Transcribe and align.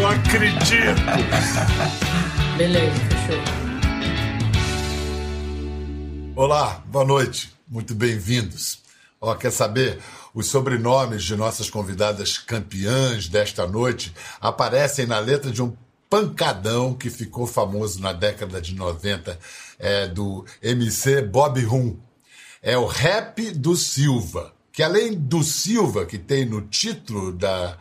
Não 0.00 0.08
acredito. 0.08 0.96
Beleza, 2.56 2.94
fechou. 3.10 3.42
Olá, 6.34 6.82
boa 6.86 7.04
noite. 7.04 7.52
Muito 7.68 7.94
bem-vindos. 7.94 8.78
Ó, 9.20 9.34
quer 9.34 9.52
saber? 9.52 9.98
Os 10.32 10.46
sobrenomes 10.46 11.22
de 11.22 11.36
nossas 11.36 11.68
convidadas 11.68 12.38
campeãs 12.38 13.28
desta 13.28 13.66
noite 13.66 14.14
aparecem 14.40 15.04
na 15.04 15.18
letra 15.18 15.50
de 15.50 15.62
um 15.62 15.76
pancadão 16.08 16.94
que 16.94 17.10
ficou 17.10 17.46
famoso 17.46 18.00
na 18.00 18.14
década 18.14 18.58
de 18.58 18.74
90 18.74 19.38
é, 19.78 20.06
do 20.08 20.46
MC 20.62 21.20
Bob 21.20 21.62
Rum. 21.62 21.98
É 22.62 22.78
o 22.78 22.86
rap 22.86 23.50
do 23.50 23.76
Silva, 23.76 24.54
que 24.72 24.82
além 24.82 25.12
do 25.12 25.42
Silva, 25.42 26.06
que 26.06 26.16
tem 26.16 26.46
no 26.46 26.62
título 26.62 27.32
da, 27.32 27.76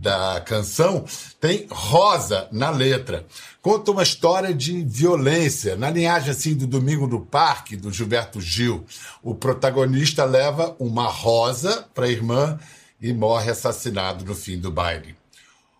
da 0.00 0.40
canção, 0.40 1.04
tem 1.40 1.66
Rosa 1.70 2.48
na 2.52 2.70
letra. 2.70 3.26
Conta 3.62 3.90
uma 3.90 4.02
história 4.02 4.54
de 4.54 4.82
violência, 4.84 5.76
na 5.76 5.90
linhagem 5.90 6.30
assim 6.30 6.54
do 6.54 6.66
Domingo 6.66 7.06
no 7.06 7.20
Parque, 7.20 7.76
do 7.76 7.92
Gilberto 7.92 8.40
Gil. 8.40 8.84
O 9.22 9.34
protagonista 9.34 10.24
leva 10.24 10.76
uma 10.78 11.08
rosa 11.08 11.86
para 11.94 12.06
a 12.06 12.10
irmã 12.10 12.58
e 13.00 13.12
morre 13.12 13.50
assassinado 13.50 14.24
no 14.24 14.34
fim 14.34 14.58
do 14.58 14.70
baile. 14.70 15.16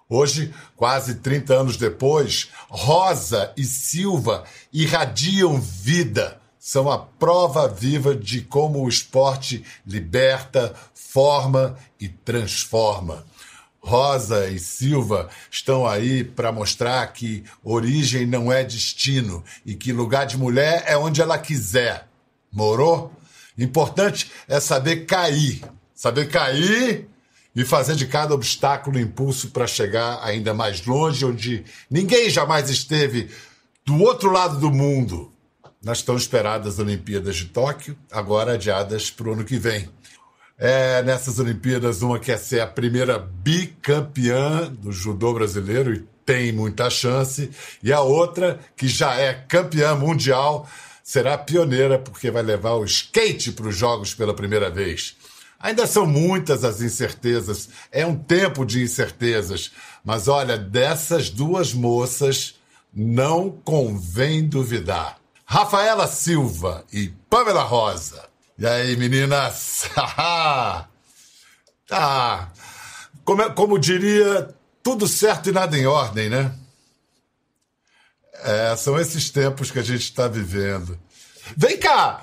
Hoje, 0.08 0.54
quase 0.76 1.16
30 1.16 1.54
anos 1.54 1.76
depois, 1.76 2.48
Rosa 2.68 3.52
e 3.56 3.64
Silva 3.64 4.44
irradiam 4.72 5.60
vida. 5.60 6.40
São 6.60 6.90
a 6.90 6.98
prova 6.98 7.68
viva 7.68 8.14
de 8.14 8.40
como 8.40 8.84
o 8.84 8.88
esporte 8.88 9.64
liberta, 9.86 10.74
forma 10.94 11.76
e 12.00 12.08
transforma. 12.08 13.24
Rosa 13.86 14.48
e 14.48 14.58
Silva 14.58 15.28
estão 15.48 15.86
aí 15.86 16.24
para 16.24 16.50
mostrar 16.50 17.06
que 17.12 17.44
origem 17.62 18.26
não 18.26 18.50
é 18.50 18.64
destino 18.64 19.44
e 19.64 19.76
que 19.76 19.92
lugar 19.92 20.26
de 20.26 20.36
mulher 20.36 20.82
é 20.88 20.96
onde 20.96 21.22
ela 21.22 21.38
quiser. 21.38 22.08
Morou? 22.50 23.12
Importante 23.56 24.28
é 24.48 24.58
saber 24.58 25.06
cair. 25.06 25.62
Saber 25.94 26.28
cair 26.28 27.08
e 27.54 27.64
fazer 27.64 27.94
de 27.94 28.08
cada 28.08 28.34
obstáculo 28.34 28.98
impulso 28.98 29.50
para 29.50 29.68
chegar 29.68 30.18
ainda 30.20 30.52
mais 30.52 30.84
longe, 30.84 31.24
onde 31.24 31.64
ninguém 31.88 32.28
jamais 32.28 32.68
esteve 32.68 33.30
do 33.84 34.02
outro 34.02 34.32
lado 34.32 34.58
do 34.58 34.68
mundo. 34.68 35.32
Nas 35.80 36.02
tão 36.02 36.16
esperadas 36.16 36.80
Olimpíadas 36.80 37.36
de 37.36 37.44
Tóquio, 37.44 37.96
agora 38.10 38.54
adiadas 38.54 39.12
para 39.12 39.28
o 39.28 39.32
ano 39.34 39.44
que 39.44 39.58
vem. 39.58 39.88
É, 40.58 41.02
nessas 41.02 41.38
Olimpíadas, 41.38 42.00
uma 42.00 42.18
quer 42.18 42.38
ser 42.38 42.60
a 42.60 42.66
primeira 42.66 43.18
bicampeã 43.18 44.72
do 44.72 44.90
judô 44.90 45.34
brasileiro 45.34 45.94
e 45.94 46.04
tem 46.24 46.50
muita 46.50 46.90
chance, 46.90 47.50
e 47.82 47.92
a 47.92 48.00
outra, 48.00 48.58
que 48.76 48.88
já 48.88 49.14
é 49.14 49.32
campeã 49.32 49.94
mundial, 49.94 50.68
será 51.04 51.38
pioneira 51.38 51.98
porque 51.98 52.32
vai 52.32 52.42
levar 52.42 52.72
o 52.72 52.84
skate 52.84 53.52
para 53.52 53.68
os 53.68 53.76
Jogos 53.76 54.12
pela 54.12 54.34
primeira 54.34 54.68
vez. 54.68 55.16
Ainda 55.60 55.86
são 55.86 56.04
muitas 56.04 56.64
as 56.64 56.80
incertezas, 56.80 57.68
é 57.92 58.04
um 58.04 58.16
tempo 58.16 58.64
de 58.64 58.82
incertezas, 58.82 59.70
mas 60.04 60.26
olha, 60.26 60.58
dessas 60.58 61.30
duas 61.30 61.72
moças 61.72 62.56
não 62.92 63.50
convém 63.50 64.48
duvidar. 64.48 65.18
Rafaela 65.44 66.08
Silva 66.08 66.84
e 66.92 67.12
Pamela 67.30 67.62
Rosa. 67.62 68.25
E 68.58 68.66
aí, 68.66 68.96
meninas? 68.96 69.84
ah, 69.96 70.88
como, 73.22 73.42
é, 73.42 73.50
como 73.50 73.78
diria, 73.78 74.48
tudo 74.82 75.06
certo 75.06 75.50
e 75.50 75.52
nada 75.52 75.76
em 75.76 75.86
ordem, 75.86 76.30
né? 76.30 76.54
É, 78.42 78.74
são 78.76 78.98
esses 78.98 79.28
tempos 79.28 79.70
que 79.70 79.78
a 79.78 79.82
gente 79.82 80.04
está 80.04 80.26
vivendo. 80.26 80.98
Vem 81.54 81.76
cá! 81.76 82.22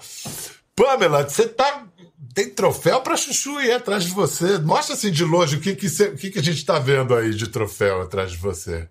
Pamela, 0.75 1.23
você 1.23 1.47
tá 1.47 1.85
tem 2.33 2.49
troféu 2.49 3.01
para 3.01 3.15
chuchu 3.15 3.57
aí 3.57 3.71
atrás 3.71 4.03
de 4.03 4.11
você. 4.11 4.57
Mostra 4.57 4.95
assim 4.95 5.11
de 5.11 5.23
longe 5.23 5.57
o 5.57 5.61
que, 5.61 5.75
que, 5.75 5.87
cê, 5.87 6.05
o 6.05 6.17
que, 6.17 6.31
que 6.31 6.39
a 6.39 6.43
gente 6.43 6.57
está 6.57 6.79
vendo 6.79 7.13
aí 7.13 7.31
de 7.31 7.47
troféu 7.47 8.01
atrás 8.01 8.31
de 8.31 8.37
você. 8.37 8.89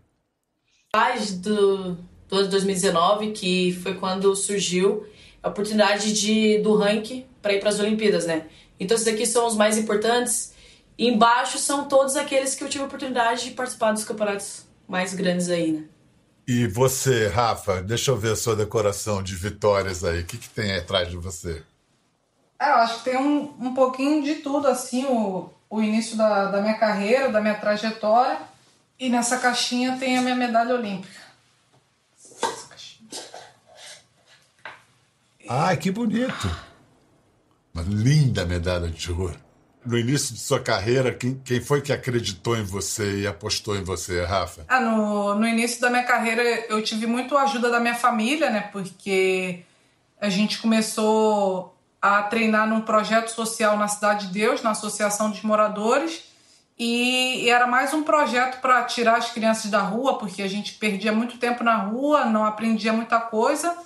Faz 0.94 1.32
do, 1.32 1.96
do 2.28 2.48
2019, 2.48 3.32
que 3.32 3.72
foi 3.82 3.94
quando 3.94 4.36
surgiu 4.36 5.04
a 5.42 5.48
oportunidade 5.48 6.12
de, 6.12 6.58
do 6.58 6.76
ranking 6.76 7.26
para 7.42 7.52
ir 7.52 7.60
para 7.60 7.68
as 7.68 7.80
Olimpíadas, 7.80 8.24
né? 8.24 8.46
Então 8.78 8.94
esses 8.94 9.08
aqui 9.08 9.26
são 9.26 9.46
os 9.46 9.54
mais 9.54 9.76
importantes. 9.76 10.52
E 10.96 11.08
embaixo 11.08 11.58
são 11.58 11.88
todos 11.88 12.16
aqueles 12.16 12.54
que 12.54 12.62
eu 12.62 12.68
tive 12.68 12.84
a 12.84 12.86
oportunidade 12.86 13.44
de 13.44 13.50
participar 13.50 13.92
dos 13.92 14.04
campeonatos 14.04 14.64
mais 14.86 15.12
grandes 15.14 15.48
aí, 15.48 15.72
né? 15.72 15.84
E 16.46 16.66
você, 16.66 17.28
Rafa, 17.28 17.82
deixa 17.82 18.10
eu 18.10 18.16
ver 18.16 18.32
a 18.32 18.36
sua 18.36 18.56
decoração 18.56 19.22
de 19.22 19.34
vitórias 19.34 20.04
aí. 20.04 20.20
O 20.20 20.24
que, 20.24 20.36
que 20.36 20.48
tem 20.48 20.72
aí 20.72 20.78
atrás 20.78 21.08
de 21.08 21.16
você? 21.16 21.62
É, 22.58 22.70
eu 22.70 22.74
acho 22.76 22.98
que 22.98 23.10
tem 23.10 23.16
um, 23.16 23.54
um 23.60 23.74
pouquinho 23.74 24.22
de 24.22 24.36
tudo, 24.36 24.68
assim, 24.68 25.04
o, 25.06 25.50
o 25.70 25.82
início 25.82 26.16
da, 26.16 26.46
da 26.46 26.60
minha 26.60 26.74
carreira, 26.74 27.30
da 27.30 27.40
minha 27.40 27.54
trajetória. 27.54 28.38
E 28.98 29.08
nessa 29.08 29.38
caixinha 29.38 29.96
tem 29.98 30.18
a 30.18 30.22
minha 30.22 30.36
medalha 30.36 30.74
olímpica. 30.74 31.22
Ai, 35.48 35.76
que 35.76 35.90
bonito! 35.90 36.71
Uma 37.74 37.84
linda 37.84 38.44
medalha 38.44 38.88
de 38.88 39.10
ouro. 39.10 39.36
No 39.84 39.98
início 39.98 40.34
de 40.34 40.40
sua 40.40 40.60
carreira, 40.60 41.12
quem, 41.12 41.40
quem 41.44 41.60
foi 41.60 41.80
que 41.80 41.92
acreditou 41.92 42.56
em 42.56 42.62
você 42.62 43.22
e 43.22 43.26
apostou 43.26 43.76
em 43.76 43.82
você, 43.82 44.24
Rafa? 44.24 44.64
Ah, 44.68 44.78
no, 44.78 45.34
no 45.34 45.46
início 45.46 45.80
da 45.80 45.90
minha 45.90 46.04
carreira 46.04 46.42
eu 46.68 46.82
tive 46.82 47.06
muito 47.06 47.36
ajuda 47.36 47.68
da 47.68 47.80
minha 47.80 47.94
família, 47.94 48.48
né? 48.50 48.68
Porque 48.72 49.64
a 50.20 50.28
gente 50.28 50.60
começou 50.60 51.76
a 52.00 52.22
treinar 52.22 52.68
num 52.68 52.80
projeto 52.80 53.28
social 53.28 53.76
na 53.76 53.88
Cidade 53.88 54.26
de 54.26 54.32
Deus, 54.32 54.62
na 54.62 54.70
Associação 54.70 55.30
dos 55.30 55.42
Moradores. 55.42 56.30
E, 56.78 57.48
era 57.48 57.66
mais 57.66 57.94
um 57.94 58.02
projeto 58.02 58.60
para 58.60 58.82
tirar 58.84 59.16
as 59.16 59.30
crianças 59.30 59.70
da 59.70 59.82
rua, 59.82 60.18
porque 60.18 60.42
a 60.42 60.48
gente 60.48 60.74
perdia 60.74 61.12
muito 61.12 61.38
tempo 61.38 61.62
na 61.62 61.76
rua, 61.76 62.24
não 62.24 62.44
aprendia 62.44 62.92
muita 62.92 63.20
coisa. 63.20 63.76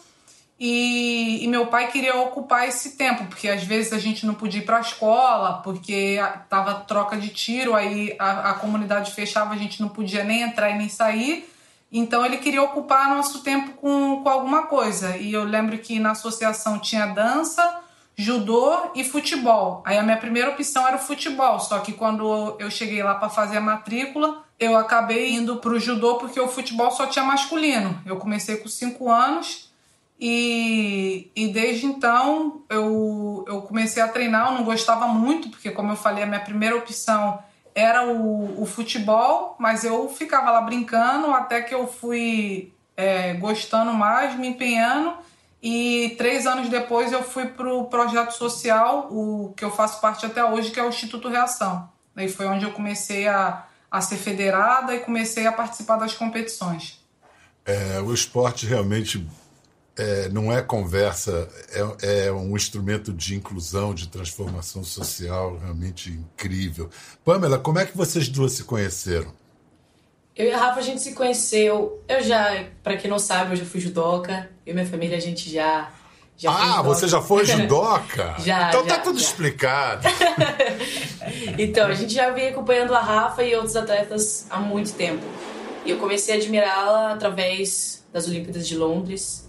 E, 0.59 1.45
e 1.45 1.49
meu 1.49 1.67
pai 1.67 1.89
queria 1.89 2.17
ocupar 2.17 2.67
esse 2.67 2.97
tempo, 2.97 3.27
porque 3.27 3.47
às 3.49 3.63
vezes 3.63 3.93
a 3.93 3.99
gente 3.99 4.25
não 4.25 4.33
podia 4.33 4.61
ir 4.61 4.65
para 4.65 4.79
a 4.79 4.81
escola, 4.81 5.61
porque 5.63 6.19
tava 6.49 6.75
troca 6.75 7.17
de 7.19 7.29
tiro, 7.29 7.75
aí 7.75 8.17
a, 8.19 8.51
a 8.51 8.55
comunidade 8.55 9.13
fechava, 9.13 9.53
a 9.53 9.59
gente 9.59 9.83
não 9.83 9.89
podia 9.89 10.25
nem 10.25 10.43
entrar 10.43 10.71
e 10.71 10.79
nem 10.79 10.89
sair. 10.89 11.51
Então 11.93 12.25
ele 12.25 12.39
queria 12.39 12.63
ocupar 12.63 13.09
nosso 13.09 13.43
tempo 13.43 13.73
com, 13.73 14.23
com 14.23 14.29
alguma 14.29 14.63
coisa. 14.67 15.17
E 15.19 15.33
eu 15.33 15.45
lembro 15.45 15.77
que 15.79 16.01
na 16.01 16.13
associação 16.13 16.79
tinha 16.79 17.07
dança, 17.07 17.81
judô 18.17 18.91
e 18.95 19.05
futebol. 19.05 19.83
Aí 19.85 19.99
a 19.99 20.03
minha 20.03 20.17
primeira 20.17 20.51
opção 20.51 20.89
era 20.89 20.97
o 20.97 21.01
futebol, 21.01 21.61
só 21.61 21.81
que 21.81 21.93
quando 21.93 22.57
eu 22.59 22.71
cheguei 22.71 23.03
lá 23.03 23.15
para 23.15 23.29
fazer 23.29 23.59
a 23.59 23.61
matrícula, 23.61 24.43
eu 24.59 24.75
acabei 24.75 25.33
indo 25.33 25.57
para 25.57 25.73
o 25.73 25.79
judô 25.79 26.15
porque 26.15 26.41
o 26.41 26.49
futebol 26.49 26.91
só 26.91 27.07
tinha 27.07 27.25
masculino. 27.25 28.01
Eu 28.07 28.17
comecei 28.17 28.57
com 28.57 28.69
5 28.69 29.11
anos 29.11 29.66
e, 30.19 31.31
e 31.37 31.49
desde 31.49 31.87
então 31.87 32.63
eu, 32.71 33.45
eu 33.47 33.63
comecei 33.63 34.03
a 34.03 34.09
treinar. 34.09 34.49
Eu 34.49 34.59
não 34.59 34.65
gostava 34.65 35.07
muito, 35.09 35.51
porque, 35.51 35.71
como 35.71 35.93
eu 35.93 35.97
falei, 35.97 36.25
a 36.25 36.27
minha 36.27 36.41
primeira 36.41 36.77
opção 36.77 37.39
era 37.75 38.07
o, 38.07 38.63
o 38.63 38.67
futebol, 38.67 39.55
mas 39.59 39.85
eu 39.85 40.09
ficava 40.09 40.51
lá 40.51 40.63
brincando 40.63 41.31
até 41.33 41.61
que 41.61 41.75
eu 41.75 41.87
fui 41.87 42.73
é, 42.97 43.35
gostando 43.35 43.93
mais, 43.93 44.35
me 44.39 44.49
empenhando 44.49 45.13
e 45.63 46.15
três 46.17 46.47
anos 46.47 46.69
depois 46.69 47.13
eu 47.13 47.23
fui 47.23 47.47
para 47.47 47.73
o 47.75 47.85
projeto 47.87 48.33
social, 48.33 49.09
o 49.11 49.53
que 49.57 49.65
eu 49.65 49.71
faço 49.71 50.01
parte 50.01 50.25
até 50.25 50.45
hoje, 50.45 50.71
que 50.71 50.79
é 50.79 50.83
o 50.83 50.89
Instituto 50.89 51.29
Reação. 51.29 51.89
Aí 52.15 52.29
foi 52.29 52.47
onde 52.47 52.65
eu 52.65 52.73
comecei 52.73 53.27
a, 53.27 53.65
a 53.91 54.01
ser 54.01 54.17
federada 54.17 54.95
e 54.95 55.01
comecei 55.01 55.47
a 55.47 55.53
participar 55.53 55.97
das 55.97 56.15
competições. 56.15 57.05
É, 57.65 58.01
o 58.01 58.15
esporte 58.15 58.65
realmente 58.65 59.27
é, 59.97 60.29
não 60.29 60.53
é 60.53 60.61
conversa, 60.61 61.49
é, 61.73 62.27
é, 62.27 62.33
um 62.33 62.55
instrumento 62.55 63.13
de 63.13 63.35
inclusão, 63.35 63.95
de 63.95 64.09
transformação 64.09 64.85
social 64.85 65.59
realmente 65.59 66.11
incrível. 66.11 66.91
Pamela, 67.25 67.59
como 67.59 67.79
é 67.79 67.87
que 67.87 67.97
vocês 67.97 68.29
duas 68.29 68.53
se 68.53 68.65
conheceram? 68.65 69.33
Eu 70.37 70.49
e 70.49 70.53
a 70.53 70.59
Rafa, 70.59 70.81
a 70.81 70.83
gente 70.83 71.01
se 71.01 71.15
conheceu. 71.15 72.03
Eu 72.07 72.23
já, 72.23 72.67
para 72.83 72.99
quem 72.99 73.11
não 73.11 73.19
sabe, 73.19 73.53
eu 73.53 73.57
já 73.57 73.65
fui 73.65 73.81
judoca. 73.81 74.51
Eu 74.67 74.73
e 74.73 74.75
minha 74.75 74.87
família, 74.87 75.17
a 75.17 75.21
gente 75.21 75.49
já. 75.51 75.91
já 76.37 76.51
ah, 76.51 76.83
você 76.83 77.09
já 77.09 77.23
foi 77.23 77.47
judoca? 77.47 78.35
já. 78.45 78.69
Então 78.69 78.83
tá 78.83 78.89
já, 78.91 78.97
tá 78.97 79.03
tudo 79.03 79.19
já. 79.19 79.25
explicado. 79.25 80.07
então, 81.57 81.89
a 81.89 81.95
gente 81.95 82.13
já 82.13 82.31
vinha 82.33 82.51
acompanhando 82.51 82.95
a 82.95 83.01
Rafa 83.01 83.43
e 83.45 83.55
outros 83.55 83.77
atletas 83.77 84.47
há 84.51 84.61
muito 84.61 84.93
tempo. 84.93 85.25
E 85.87 85.91
eu 85.91 85.97
comecei 85.97 86.35
a 86.35 86.37
admirá-la 86.37 87.13
através 87.13 88.05
das 88.13 88.29
Olimpíadas 88.29 88.69
de 88.69 88.77
Londres. 88.77 89.46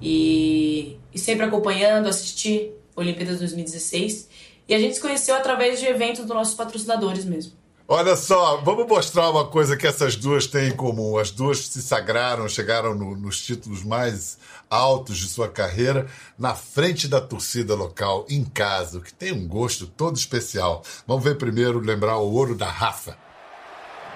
E, 0.00 0.98
e 1.12 1.18
sempre 1.18 1.44
acompanhando, 1.44 2.08
assistir 2.08 2.72
Olimpíadas 2.96 3.38
2016. 3.38 4.28
E 4.68 4.74
a 4.74 4.78
gente 4.78 4.94
se 4.94 5.00
conheceu 5.00 5.34
através 5.34 5.80
de 5.80 5.86
eventos 5.86 6.24
dos 6.24 6.34
nossos 6.34 6.54
patrocinadores 6.54 7.24
mesmo. 7.24 7.52
Olha 7.92 8.14
só, 8.14 8.58
vamos 8.58 8.86
mostrar 8.86 9.28
uma 9.30 9.48
coisa 9.48 9.76
que 9.76 9.84
essas 9.84 10.14
duas 10.14 10.46
têm 10.46 10.68
em 10.68 10.76
comum. 10.76 11.18
As 11.18 11.32
duas 11.32 11.66
se 11.66 11.82
sagraram, 11.82 12.48
chegaram 12.48 12.94
no, 12.94 13.16
nos 13.16 13.40
títulos 13.44 13.82
mais 13.82 14.38
altos 14.70 15.18
de 15.18 15.26
sua 15.26 15.48
carreira, 15.48 16.06
na 16.38 16.54
frente 16.54 17.08
da 17.08 17.20
torcida 17.20 17.74
local, 17.74 18.24
em 18.28 18.44
casa, 18.44 19.00
que 19.00 19.12
tem 19.12 19.32
um 19.32 19.48
gosto 19.48 19.88
todo 19.88 20.16
especial. 20.16 20.84
Vamos 21.04 21.24
ver 21.24 21.36
primeiro, 21.36 21.80
lembrar 21.80 22.18
o 22.18 22.32
ouro 22.32 22.54
da 22.54 22.70
Rafa. 22.70 23.18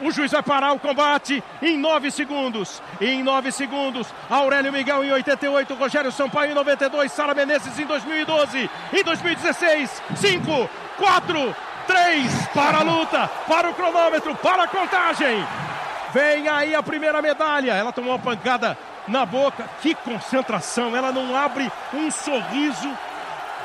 O 0.00 0.10
juiz 0.10 0.32
vai 0.32 0.42
parar 0.42 0.72
o 0.72 0.78
combate 0.78 1.42
em 1.62 1.78
9 1.78 2.10
segundos. 2.10 2.82
Em 3.00 3.22
9 3.22 3.52
segundos, 3.52 4.08
Aurélio 4.28 4.72
Miguel 4.72 5.04
em 5.04 5.12
88, 5.12 5.74
Rogério 5.74 6.12
Sampaio 6.12 6.52
em 6.52 6.54
92, 6.54 7.12
Sara 7.12 7.34
Menezes 7.34 7.78
em 7.78 7.86
2012, 7.86 8.70
em 8.92 9.04
2016, 9.04 10.02
5, 10.16 10.70
4, 10.96 11.56
3, 11.86 12.46
para 12.48 12.78
a 12.78 12.82
luta, 12.82 13.30
para 13.46 13.70
o 13.70 13.74
cronômetro, 13.74 14.34
para 14.36 14.64
a 14.64 14.68
contagem. 14.68 15.46
Vem 16.12 16.48
aí 16.48 16.74
a 16.74 16.82
primeira 16.82 17.20
medalha. 17.20 17.72
Ela 17.72 17.92
tomou 17.92 18.12
uma 18.12 18.18
pancada 18.20 18.78
na 19.08 19.26
boca. 19.26 19.68
Que 19.82 19.96
concentração. 19.96 20.96
Ela 20.96 21.10
não 21.10 21.36
abre 21.36 21.70
um 21.92 22.08
sorriso. 22.08 22.88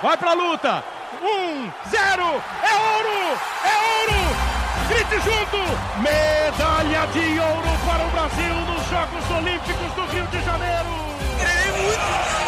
Vai 0.02 0.18
para 0.18 0.32
a 0.32 0.34
luta. 0.34 0.84
Um, 1.22 1.72
zero. 1.90 2.44
É 2.64 2.76
ouro! 2.76 3.40
É 3.64 4.14
ouro! 4.14 4.49
Grite 4.90 5.22
junto! 5.22 5.62
Medalha 6.02 7.06
de 7.14 7.40
ouro 7.40 7.70
para 7.86 8.04
o 8.04 8.10
Brasil 8.10 8.56
nos 8.66 8.82
Jogos 8.90 9.30
Olímpicos 9.38 9.94
do 9.94 10.02
Rio 10.12 10.26
de 10.28 10.42
Janeiro! 10.44 10.90
Treinei 11.38 11.84
muito 11.84 12.02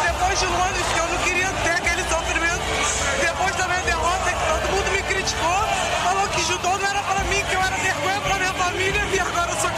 depois 0.03 0.39
de 0.39 0.45
Londres, 0.47 0.85
que 0.91 0.99
eu 0.99 1.07
não 1.07 1.17
queria 1.19 1.49
ter 1.63 1.69
aquele 1.69 2.03
sofrimento. 2.09 2.65
Depois 3.21 3.55
da 3.57 3.67
minha 3.67 3.81
derrota, 3.81 4.29
que 4.31 4.45
todo 4.49 4.71
mundo 4.73 4.91
me 4.91 5.03
criticou, 5.03 5.61
falou 6.03 6.27
que 6.29 6.41
judô 6.41 6.77
não 6.79 6.87
era 6.89 7.03
para 7.03 7.23
mim, 7.25 7.43
que 7.47 7.53
eu 7.53 7.61
era 7.61 7.77
vergonha 7.77 8.21
para 8.21 8.35
minha 8.35 8.53
família, 8.53 9.01
e 9.13 9.19
agora 9.19 9.51
eu 9.51 9.57
sou 9.57 9.69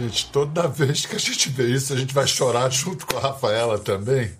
Gente, 0.00 0.30
toda 0.30 0.66
vez 0.66 1.04
que 1.04 1.14
a 1.14 1.18
gente 1.18 1.50
vê 1.50 1.66
isso, 1.66 1.92
a 1.92 1.96
gente 1.96 2.14
vai 2.14 2.26
chorar 2.26 2.70
junto 2.70 3.06
com 3.06 3.18
a 3.18 3.20
Rafaela 3.20 3.78
também. 3.78 4.32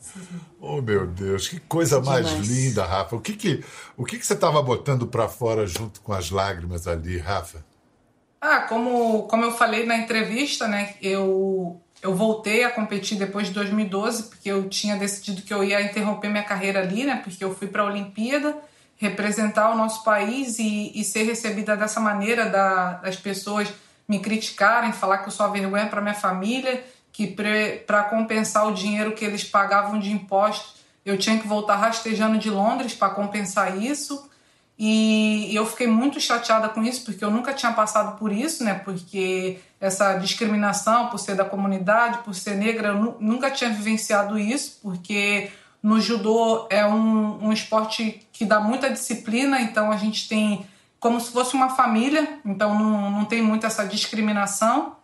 Oh, 0.58 0.80
meu 0.80 1.06
Deus, 1.06 1.48
que 1.48 1.60
coisa 1.60 2.00
mais 2.00 2.26
Demais. 2.26 2.48
linda, 2.48 2.82
Rafa. 2.82 3.14
O 3.14 3.20
que 3.20 3.34
que, 3.34 3.62
o 3.94 4.06
que, 4.06 4.18
que 4.18 4.24
você 4.24 4.32
estava 4.32 4.62
botando 4.62 5.06
para 5.06 5.28
fora 5.28 5.66
junto 5.66 6.00
com 6.00 6.14
as 6.14 6.30
lágrimas 6.30 6.88
ali, 6.88 7.18
Rafa? 7.18 7.62
Ah, 8.40 8.62
como, 8.62 9.24
como 9.24 9.44
eu 9.44 9.52
falei 9.52 9.84
na 9.84 9.98
entrevista, 9.98 10.66
né, 10.66 10.94
eu, 11.02 11.78
eu 12.00 12.14
voltei 12.14 12.64
a 12.64 12.70
competir 12.70 13.18
depois 13.18 13.48
de 13.48 13.52
2012, 13.52 14.30
porque 14.30 14.50
eu 14.50 14.66
tinha 14.66 14.96
decidido 14.96 15.42
que 15.42 15.52
eu 15.52 15.62
ia 15.62 15.82
interromper 15.82 16.30
minha 16.30 16.42
carreira 16.42 16.80
ali, 16.80 17.04
né, 17.04 17.20
porque 17.22 17.44
eu 17.44 17.54
fui 17.54 17.68
para 17.68 17.82
a 17.82 17.86
Olimpíada 17.86 18.56
representar 18.96 19.70
o 19.70 19.76
nosso 19.76 20.02
país 20.04 20.58
e, 20.58 20.90
e 20.94 21.04
ser 21.04 21.24
recebida 21.24 21.76
dessa 21.76 22.00
maneira 22.00 22.46
da, 22.46 22.94
das 22.94 23.16
pessoas 23.16 23.68
me 24.10 24.18
criticarem, 24.18 24.92
falar 24.92 25.18
que 25.18 25.28
eu 25.28 25.30
sou 25.30 25.46
a 25.46 25.50
vergonha 25.50 25.86
para 25.86 26.00
minha 26.00 26.14
família, 26.14 26.84
que 27.12 27.28
para 27.86 28.02
compensar 28.02 28.66
o 28.66 28.74
dinheiro 28.74 29.12
que 29.12 29.24
eles 29.24 29.44
pagavam 29.44 30.00
de 30.00 30.10
impostos, 30.10 30.80
eu 31.06 31.16
tinha 31.16 31.38
que 31.38 31.46
voltar 31.46 31.76
rastejando 31.76 32.36
de 32.36 32.50
Londres 32.50 32.92
para 32.92 33.10
compensar 33.10 33.80
isso. 33.80 34.28
E 34.76 35.54
eu 35.54 35.64
fiquei 35.64 35.86
muito 35.86 36.20
chateada 36.20 36.68
com 36.68 36.82
isso, 36.82 37.04
porque 37.04 37.24
eu 37.24 37.30
nunca 37.30 37.52
tinha 37.52 37.70
passado 37.70 38.18
por 38.18 38.32
isso, 38.32 38.64
né? 38.64 38.74
Porque 38.74 39.60
essa 39.80 40.14
discriminação 40.14 41.06
por 41.06 41.18
ser 41.18 41.36
da 41.36 41.44
comunidade, 41.44 42.24
por 42.24 42.34
ser 42.34 42.56
negra, 42.56 42.88
eu 42.88 43.16
nunca 43.20 43.48
tinha 43.48 43.70
vivenciado 43.70 44.36
isso, 44.36 44.80
porque 44.82 45.52
no 45.80 46.00
judô 46.00 46.66
é 46.68 46.84
um, 46.84 47.46
um 47.46 47.52
esporte 47.52 48.26
que 48.32 48.44
dá 48.44 48.58
muita 48.58 48.90
disciplina, 48.90 49.60
então 49.60 49.92
a 49.92 49.96
gente 49.96 50.28
tem 50.28 50.66
como 51.00 51.18
se 51.18 51.32
fosse 51.32 51.54
uma 51.54 51.70
família, 51.70 52.38
então 52.44 52.78
não, 52.78 53.10
não 53.10 53.24
tem 53.24 53.40
muito 53.40 53.66
essa 53.66 53.86
discriminação. 53.86 54.96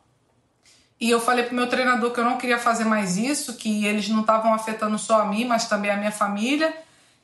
E 1.01 1.11
eu 1.11 1.19
falei 1.21 1.45
pro 1.45 1.55
meu 1.55 1.67
treinador 1.67 2.13
que 2.13 2.21
eu 2.21 2.25
não 2.25 2.37
queria 2.37 2.59
fazer 2.59 2.85
mais 2.85 3.17
isso, 3.17 3.57
que 3.57 3.85
eles 3.87 4.09
não 4.09 4.21
estavam 4.21 4.53
afetando 4.55 4.99
só 4.99 5.23
a 5.23 5.25
mim, 5.25 5.45
mas 5.47 5.69
também 5.69 5.91
a 5.91 5.97
minha 5.97 6.13
família. 6.13 6.75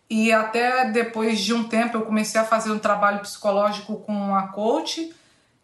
E 0.09 0.33
até 0.33 0.91
depois 0.91 1.41
de 1.41 1.55
um 1.55 1.65
tempo 1.65 1.97
eu 1.97 2.03
comecei 2.03 2.41
a 2.41 2.45
fazer 2.45 2.71
um 2.71 2.79
trabalho 2.79 3.21
psicológico 3.21 3.97
com 3.97 4.35
a 4.35 4.49
coach 4.49 5.15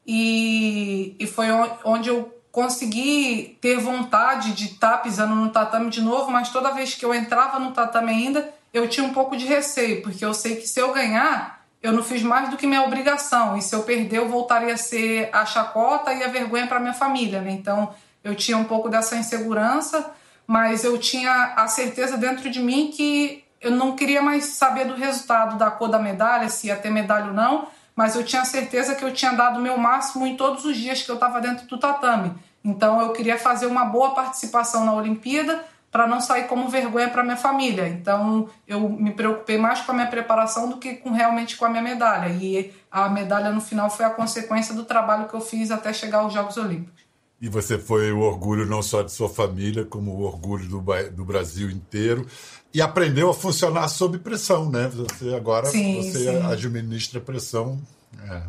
e, 0.06 1.14
e 1.18 1.26
foi 1.26 1.48
onde 1.84 2.08
eu 2.08 2.34
consegui 2.50 3.58
ter 3.60 3.78
vontade 3.78 4.52
de 4.52 4.66
estar 4.66 4.92
tá 4.92 4.98
pisando 4.98 5.34
no 5.34 5.50
tatame 5.50 5.90
de 5.90 6.00
novo, 6.00 6.30
mas 6.30 6.50
toda 6.50 6.72
vez 6.72 6.94
que 6.94 7.04
eu 7.04 7.14
entrava 7.14 7.58
no 7.58 7.72
tatame 7.72 8.10
ainda, 8.10 8.52
eu 8.72 8.88
tinha 8.88 9.04
um 9.04 9.12
pouco 9.12 9.36
de 9.36 9.44
receio, 9.44 10.02
porque 10.02 10.24
eu 10.24 10.32
sei 10.32 10.56
que 10.56 10.66
se 10.66 10.80
eu 10.80 10.92
ganhar, 10.92 11.57
eu 11.82 11.92
não 11.92 12.02
fiz 12.02 12.22
mais 12.22 12.48
do 12.50 12.56
que 12.56 12.66
minha 12.66 12.82
obrigação. 12.82 13.56
E 13.56 13.62
se 13.62 13.74
eu 13.74 13.82
perder, 13.82 14.18
eu 14.18 14.28
voltaria 14.28 14.74
a 14.74 14.76
ser 14.76 15.30
a 15.32 15.46
chacota 15.46 16.12
e 16.12 16.22
a 16.22 16.28
vergonha 16.28 16.66
para 16.66 16.80
minha 16.80 16.92
família. 16.94 17.40
Né? 17.40 17.52
Então, 17.52 17.94
eu 18.22 18.34
tinha 18.34 18.56
um 18.56 18.64
pouco 18.64 18.88
dessa 18.88 19.16
insegurança, 19.16 20.10
mas 20.46 20.84
eu 20.84 20.98
tinha 20.98 21.54
a 21.56 21.68
certeza 21.68 22.16
dentro 22.16 22.50
de 22.50 22.60
mim 22.60 22.90
que 22.92 23.44
eu 23.60 23.70
não 23.70 23.94
queria 23.94 24.22
mais 24.22 24.44
saber 24.46 24.86
do 24.86 24.94
resultado 24.94 25.56
da 25.56 25.70
cor 25.70 25.88
da 25.88 25.98
medalha, 25.98 26.48
se 26.48 26.68
ia 26.68 26.76
ter 26.76 26.90
medalha 26.90 27.26
ou 27.26 27.32
não, 27.32 27.68
mas 27.94 28.14
eu 28.14 28.24
tinha 28.24 28.44
certeza 28.44 28.94
que 28.94 29.04
eu 29.04 29.12
tinha 29.12 29.32
dado 29.32 29.58
o 29.58 29.62
meu 29.62 29.76
máximo 29.76 30.26
em 30.26 30.36
todos 30.36 30.64
os 30.64 30.76
dias 30.76 31.02
que 31.02 31.10
eu 31.10 31.16
estava 31.16 31.40
dentro 31.40 31.66
do 31.66 31.78
tatame. 31.78 32.32
Então, 32.64 33.00
eu 33.00 33.12
queria 33.12 33.38
fazer 33.38 33.66
uma 33.66 33.84
boa 33.84 34.10
participação 34.10 34.84
na 34.84 34.92
Olimpíada 34.92 35.64
para 35.90 36.06
não 36.06 36.20
sair 36.20 36.46
como 36.46 36.68
vergonha 36.68 37.08
para 37.08 37.22
minha 37.22 37.36
família. 37.36 37.88
Então 37.88 38.48
eu 38.66 38.88
me 38.88 39.12
preocupei 39.12 39.56
mais 39.56 39.80
com 39.80 39.92
a 39.92 39.94
minha 39.94 40.06
preparação 40.06 40.68
do 40.68 40.76
que 40.76 40.94
com 40.94 41.10
realmente 41.10 41.56
com 41.56 41.64
a 41.64 41.68
minha 41.68 41.82
medalha. 41.82 42.28
E 42.32 42.72
a 42.90 43.08
medalha 43.08 43.50
no 43.50 43.60
final 43.60 43.88
foi 43.90 44.04
a 44.04 44.10
consequência 44.10 44.74
do 44.74 44.84
trabalho 44.84 45.28
que 45.28 45.34
eu 45.34 45.40
fiz 45.40 45.70
até 45.70 45.92
chegar 45.92 46.18
aos 46.18 46.32
Jogos 46.32 46.56
Olímpicos. 46.56 47.08
E 47.40 47.48
você 47.48 47.78
foi 47.78 48.12
o 48.12 48.20
orgulho 48.20 48.66
não 48.66 48.82
só 48.82 49.02
de 49.02 49.12
sua 49.12 49.28
família, 49.28 49.84
como 49.84 50.10
o 50.10 50.22
orgulho 50.22 50.68
do, 50.68 50.84
do 51.12 51.24
Brasil 51.24 51.70
inteiro. 51.70 52.26
E 52.74 52.82
aprendeu 52.82 53.30
a 53.30 53.34
funcionar 53.34 53.88
sob 53.88 54.18
pressão, 54.18 54.68
né? 54.68 54.88
Você 54.88 55.34
agora 55.34 55.66
sim, 55.66 56.02
você 56.02 56.24
sim. 56.24 56.46
administra 56.46 57.20
pressão. 57.20 57.80
É. 58.28 58.42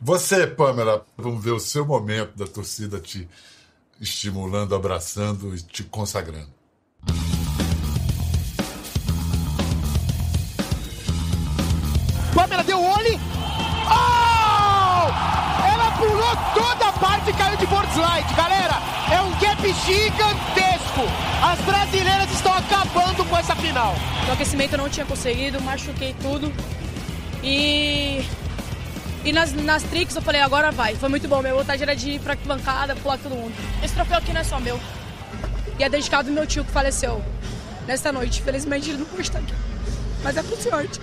Você, 0.00 0.46
Pamela, 0.46 1.04
vamos 1.16 1.44
ver 1.44 1.52
o 1.52 1.60
seu 1.60 1.84
momento 1.84 2.36
da 2.36 2.46
torcida 2.46 2.98
te 2.98 3.28
estimulando, 4.00 4.74
abraçando 4.74 5.54
e 5.54 5.60
te 5.60 5.84
consagrando. 5.84 6.59
Gigantesco. 19.90 21.02
As 21.42 21.58
brasileiras 21.60 22.30
estão 22.30 22.52
acabando 22.52 23.24
com 23.24 23.36
essa 23.36 23.56
final. 23.56 23.94
No 24.26 24.32
aquecimento 24.32 24.74
eu 24.74 24.78
não 24.78 24.88
tinha 24.88 25.04
conseguido, 25.04 25.60
machuquei 25.60 26.14
tudo. 26.20 26.52
E 27.42 28.24
e 29.24 29.32
nas, 29.32 29.52
nas 29.52 29.82
tricks 29.82 30.14
eu 30.16 30.22
falei, 30.22 30.40
agora 30.40 30.70
vai. 30.70 30.94
Foi 30.94 31.08
muito 31.08 31.26
bom. 31.28 31.42
Minha 31.42 31.54
vontade 31.54 31.82
era 31.82 31.94
de 31.94 32.12
ir 32.12 32.20
pra 32.20 32.36
bancada, 32.36 32.94
pular 32.96 33.18
todo 33.18 33.34
mundo. 33.34 33.52
Esse 33.82 33.94
troféu 33.94 34.18
aqui 34.18 34.32
não 34.32 34.40
é 34.40 34.44
só 34.44 34.60
meu. 34.60 34.78
E 35.78 35.84
é 35.84 35.88
dedicado 35.88 36.28
ao 36.28 36.34
meu 36.34 36.46
tio 36.46 36.64
que 36.64 36.70
faleceu 36.70 37.22
nesta 37.86 38.12
noite. 38.12 38.42
Felizmente 38.42 38.90
ele 38.90 38.98
não 38.98 39.06
pôde 39.06 39.22
estar 39.22 39.40
aqui. 39.40 39.52
Mas 40.22 40.36
é 40.36 40.42
por 40.42 40.58
sorte. 40.58 41.00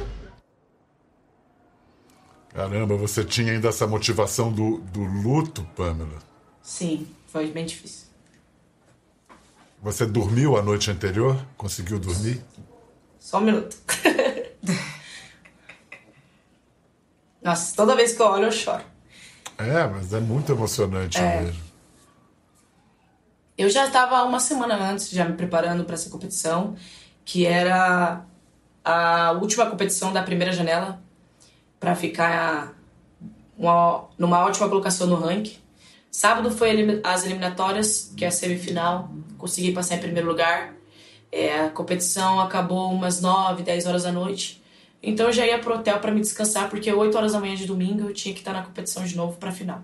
Caramba, 2.54 2.96
você 2.96 3.24
tinha 3.24 3.52
ainda 3.52 3.70
essa 3.70 3.86
motivação 3.86 4.52
do, 4.52 4.80
do 4.80 5.04
luto, 5.04 5.64
Pamela? 5.76 6.18
Sim, 6.62 7.08
foi 7.28 7.48
bem 7.48 7.66
difícil. 7.66 8.08
Você 9.82 10.06
dormiu 10.06 10.58
a 10.58 10.62
noite 10.62 10.90
anterior? 10.90 11.38
Conseguiu 11.56 12.00
dormir? 12.00 12.44
Só 13.20 13.38
um 13.38 13.42
minuto. 13.42 13.78
Nossa, 17.42 17.76
toda 17.76 17.96
vez 17.96 18.14
que 18.14 18.22
eu 18.22 18.26
olho 18.26 18.46
eu 18.46 18.52
choro. 18.52 18.84
É, 19.58 19.88
mas 19.88 20.14
é 20.14 20.20
muito 20.20 20.52
emocionante 20.52 21.18
é. 21.18 21.42
mesmo. 21.42 21.68
Eu 23.58 23.70
já 23.70 23.88
estava 23.88 24.24
uma 24.24 24.40
semana 24.40 24.76
antes, 24.76 25.10
já 25.10 25.26
me 25.26 25.34
preparando 25.34 25.84
para 25.84 25.96
essa 25.96 26.10
competição, 26.10 26.76
que 27.26 27.46
era 27.46 28.24
a 28.84 29.32
última 29.32 29.66
competição 29.66 30.14
da 30.14 30.22
primeira 30.22 30.54
janela 30.54 31.02
para 31.80 31.96
ficar 31.96 32.74
uma, 33.58 34.06
numa 34.18 34.46
ótima 34.46 34.70
colocação 34.70 35.08
no 35.08 35.16
ranking. 35.16 35.58
Sábado 36.18 36.50
foi 36.50 36.72
as 37.04 37.26
eliminatórias, 37.26 38.12
que 38.18 38.26
é 38.26 38.30
a 38.30 38.32
semifinal. 38.32 39.12
Consegui 39.38 39.72
passar 39.72 39.98
em 39.98 40.00
primeiro 40.00 40.28
lugar. 40.28 40.76
É, 41.32 41.60
a 41.60 41.70
competição 41.70 42.40
acabou 42.40 42.92
umas 42.92 43.22
9, 43.22 43.62
10 43.62 43.86
horas 43.86 44.02
da 44.02 44.12
noite. 44.12 44.60
Então 45.04 45.28
eu 45.28 45.32
já 45.32 45.46
ia 45.46 45.60
pro 45.60 45.76
hotel 45.76 46.00
para 46.00 46.12
me 46.12 46.20
descansar, 46.20 46.72
porque 46.72 46.92
8 46.92 47.16
horas 47.16 47.34
da 47.34 47.40
manhã 47.40 47.54
de 47.54 47.68
domingo 47.68 48.10
eu 48.10 48.14
tinha 48.16 48.34
que 48.34 48.40
estar 48.40 48.52
na 48.52 48.64
competição 48.64 49.04
de 49.04 49.16
novo 49.16 49.38
para 49.38 49.50
a 49.50 49.52
final. 49.52 49.84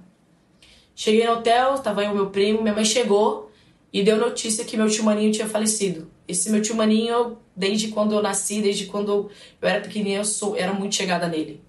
Cheguei 0.95 1.23
no 1.23 1.33
hotel, 1.33 1.77
tava 1.77 2.01
aí 2.01 2.07
o 2.07 2.15
meu 2.15 2.31
primo, 2.31 2.63
minha 2.63 2.73
mãe 2.73 2.83
chegou 2.83 3.51
e 3.93 4.01
deu 4.01 4.17
notícia 4.17 4.65
que 4.65 4.75
meu 4.75 4.89
tio 4.89 5.03
Maninho 5.03 5.31
tinha 5.31 5.47
falecido. 5.47 6.09
Esse 6.27 6.49
meu 6.49 6.63
tio 6.63 6.75
Maninho, 6.75 7.37
desde 7.55 7.89
quando 7.89 8.15
eu 8.15 8.23
nasci, 8.23 8.59
desde 8.59 8.87
quando 8.87 9.29
eu 9.61 9.69
era 9.69 9.81
pequenininha, 9.81 10.21
eu 10.21 10.25
sou, 10.25 10.57
era 10.57 10.73
muito 10.73 10.95
chegada 10.95 11.27
nele. 11.27 11.61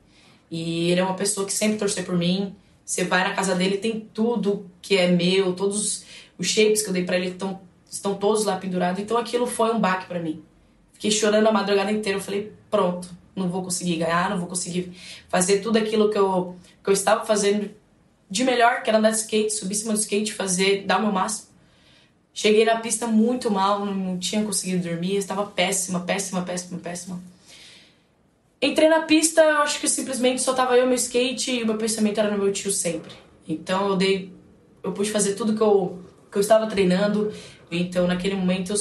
E 0.50 0.90
ele 0.90 1.02
é 1.02 1.04
uma 1.04 1.16
pessoa 1.16 1.47
que 1.47 1.52
sempre 1.52 1.76
torceu 1.76 2.02
por 2.02 2.16
mim. 2.16 2.56
Você 2.85 3.05
vai 3.05 3.25
na 3.25 3.35
casa 3.35 3.55
dele, 3.55 3.79
tem 3.79 4.00
tudo 4.12 4.71
que 4.83 4.97
é 4.97 5.11
meu, 5.11 5.55
todos 5.55 6.05
os 6.38 6.47
shapes 6.47 6.83
que 6.83 6.88
eu 6.88 6.93
dei 6.93 7.05
para 7.05 7.17
ele 7.17 7.31
estão, 7.31 7.61
estão 7.91 8.14
todos 8.14 8.45
lá 8.45 8.57
pendurados. 8.57 9.00
Então 9.00 9.17
aquilo 9.17 9.47
foi 9.47 9.73
um 9.73 9.81
baque 9.81 10.07
para 10.07 10.21
mim. 10.21 10.43
Fiquei 10.93 11.11
chorando 11.11 11.47
a 11.47 11.53
madrugada 11.53 11.91
inteira. 11.91 12.19
Eu 12.19 12.23
falei, 12.23 12.53
pronto, 12.71 13.09
não 13.35 13.49
vou 13.49 13.62
conseguir 13.62 13.97
ganhar, 13.97 14.29
não 14.31 14.38
vou 14.38 14.47
conseguir 14.47 14.93
fazer 15.29 15.61
tudo 15.61 15.79
aquilo 15.79 16.11
que 16.11 16.19
eu, 16.19 16.57
que 16.83 16.91
eu 16.91 16.95
estava 16.95 17.25
fazendo 17.25 17.71
de 18.31 18.45
melhor, 18.45 18.83
que 18.83 18.91
era 18.91 18.99
andar 18.99 19.11
de 19.11 19.19
skate, 19.19 19.53
subir 19.53 19.75
cima 19.75 19.93
do 19.93 19.99
skate, 19.99 20.33
fazer, 20.33 20.85
dar 20.85 20.99
o 20.99 21.03
meu 21.03 21.12
máximo. 21.12 21.49
Cheguei 22.33 22.64
na 22.64 22.81
pista 22.81 23.07
muito 23.07 23.50
mal, 23.50 23.87
não 23.87 24.19
tinha 24.19 24.43
conseguido 24.45 24.88
dormir, 24.88 25.17
estava 25.17 25.47
péssima, 25.47 26.00
péssima, 26.00 26.43
péssima, 26.43 26.81
péssima. 26.81 27.23
Entrei 28.64 28.88
na 28.88 29.00
pista, 29.00 29.42
eu 29.42 29.59
acho 29.59 29.78
que 29.78 29.87
simplesmente 29.87 30.40
só 30.40 30.54
tava 30.54 30.75
eu, 30.78 30.87
meu 30.87 30.94
skate 30.94 31.50
e 31.50 31.62
o 31.62 31.66
meu 31.66 31.76
pensamento 31.76 32.18
era 32.18 32.30
no 32.30 32.38
meu 32.42 32.50
tio 32.50 32.73
sempre. 32.73 33.12
Então 33.47 33.90
eu 33.90 33.94
dei, 33.94 34.33
eu 34.83 34.90
pude 34.90 35.11
fazer 35.11 35.35
tudo 35.35 35.54
que 35.54 35.61
eu, 35.61 35.99
que 36.33 36.38
eu 36.38 36.40
estava 36.40 36.66
treinando. 36.66 37.30
Então 37.71 38.06
naquele 38.06 38.35
momento 38.35 38.73
eu, 38.73 38.76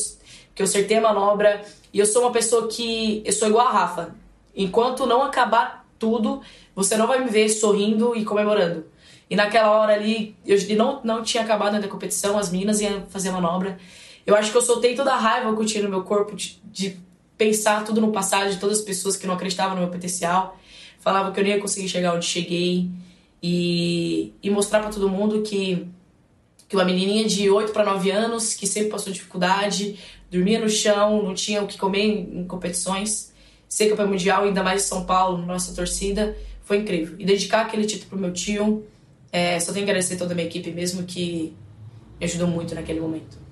que 0.55 0.61
eu 0.61 0.63
acertei 0.63 0.95
a 0.95 1.01
manobra 1.01 1.61
e 1.91 1.99
eu 1.99 2.05
sou 2.05 2.21
uma 2.21 2.31
pessoa 2.31 2.69
que 2.69 3.21
eu 3.25 3.33
sou 3.33 3.49
igual 3.49 3.67
a 3.67 3.71
Rafa. 3.71 4.15
Enquanto 4.55 5.05
não 5.05 5.21
acabar 5.21 5.85
tudo, 5.99 6.41
você 6.73 6.95
não 6.95 7.05
vai 7.05 7.21
me 7.21 7.29
ver 7.29 7.49
sorrindo 7.49 8.15
e 8.15 8.23
comemorando. 8.23 8.85
E 9.29 9.35
naquela 9.35 9.69
hora 9.71 9.95
ali, 9.95 10.33
eu 10.45 10.57
não, 10.77 11.01
não 11.03 11.23
tinha 11.23 11.43
acabado 11.43 11.75
a 11.75 11.87
competição, 11.89 12.37
as 12.37 12.49
meninas 12.49 12.79
iam 12.79 13.05
fazer 13.07 13.27
a 13.27 13.33
manobra. 13.33 13.77
Eu 14.25 14.33
acho 14.33 14.49
que 14.49 14.57
eu 14.57 14.61
soltei 14.61 14.95
toda 14.95 15.11
a 15.11 15.17
raiva 15.17 15.53
que 15.53 15.61
eu 15.61 15.65
tinha 15.65 15.83
no 15.83 15.89
meu 15.89 16.03
corpo 16.03 16.37
de, 16.37 16.61
de 16.63 16.97
pensar 17.37 17.83
tudo 17.83 18.01
no 18.01 18.11
passado, 18.11 18.49
de 18.51 18.57
todas 18.57 18.79
as 18.79 18.85
pessoas 18.85 19.15
que 19.15 19.27
não 19.27 19.33
acreditavam 19.33 19.75
no 19.75 19.81
meu 19.81 19.89
potencial. 19.89 20.59
Falavam 20.99 21.31
que 21.31 21.39
eu 21.39 21.43
não 21.43 21.51
ia 21.51 21.59
conseguir 21.59 21.89
chegar 21.89 22.15
onde 22.15 22.25
cheguei. 22.25 22.89
E, 23.41 24.33
e 24.41 24.49
mostrar 24.49 24.79
para 24.79 24.89
todo 24.89 25.09
mundo 25.09 25.41
que, 25.41 25.85
que 26.69 26.75
uma 26.77 26.85
menininha 26.85 27.27
de 27.27 27.49
8 27.49 27.73
para 27.73 27.83
9 27.83 28.09
anos, 28.09 28.53
que 28.53 28.65
sempre 28.65 28.89
passou 28.89 29.11
dificuldade, 29.11 29.99
dormia 30.31 30.59
no 30.59 30.69
chão, 30.69 31.21
não 31.21 31.33
tinha 31.33 31.61
o 31.61 31.67
que 31.67 31.77
comer 31.77 32.05
em, 32.05 32.39
em 32.39 32.47
competições, 32.47 33.33
ser 33.67 33.89
campeão 33.89 34.07
mundial, 34.07 34.45
ainda 34.45 34.63
mais 34.63 34.83
em 34.83 34.87
São 34.87 35.05
Paulo, 35.05 35.45
nossa 35.45 35.75
torcida, 35.75 36.37
foi 36.63 36.77
incrível. 36.77 37.15
E 37.19 37.25
dedicar 37.25 37.61
aquele 37.61 37.85
título 37.85 38.11
pro 38.11 38.19
meu 38.19 38.31
tio, 38.31 38.85
é, 39.29 39.59
só 39.59 39.73
tenho 39.73 39.85
que 39.85 39.91
agradecer 39.91 40.15
toda 40.15 40.31
a 40.31 40.35
minha 40.35 40.47
equipe 40.47 40.71
mesmo, 40.71 41.03
que 41.03 41.53
me 42.19 42.25
ajudou 42.25 42.47
muito 42.47 42.73
naquele 42.73 43.01
momento. 43.01 43.42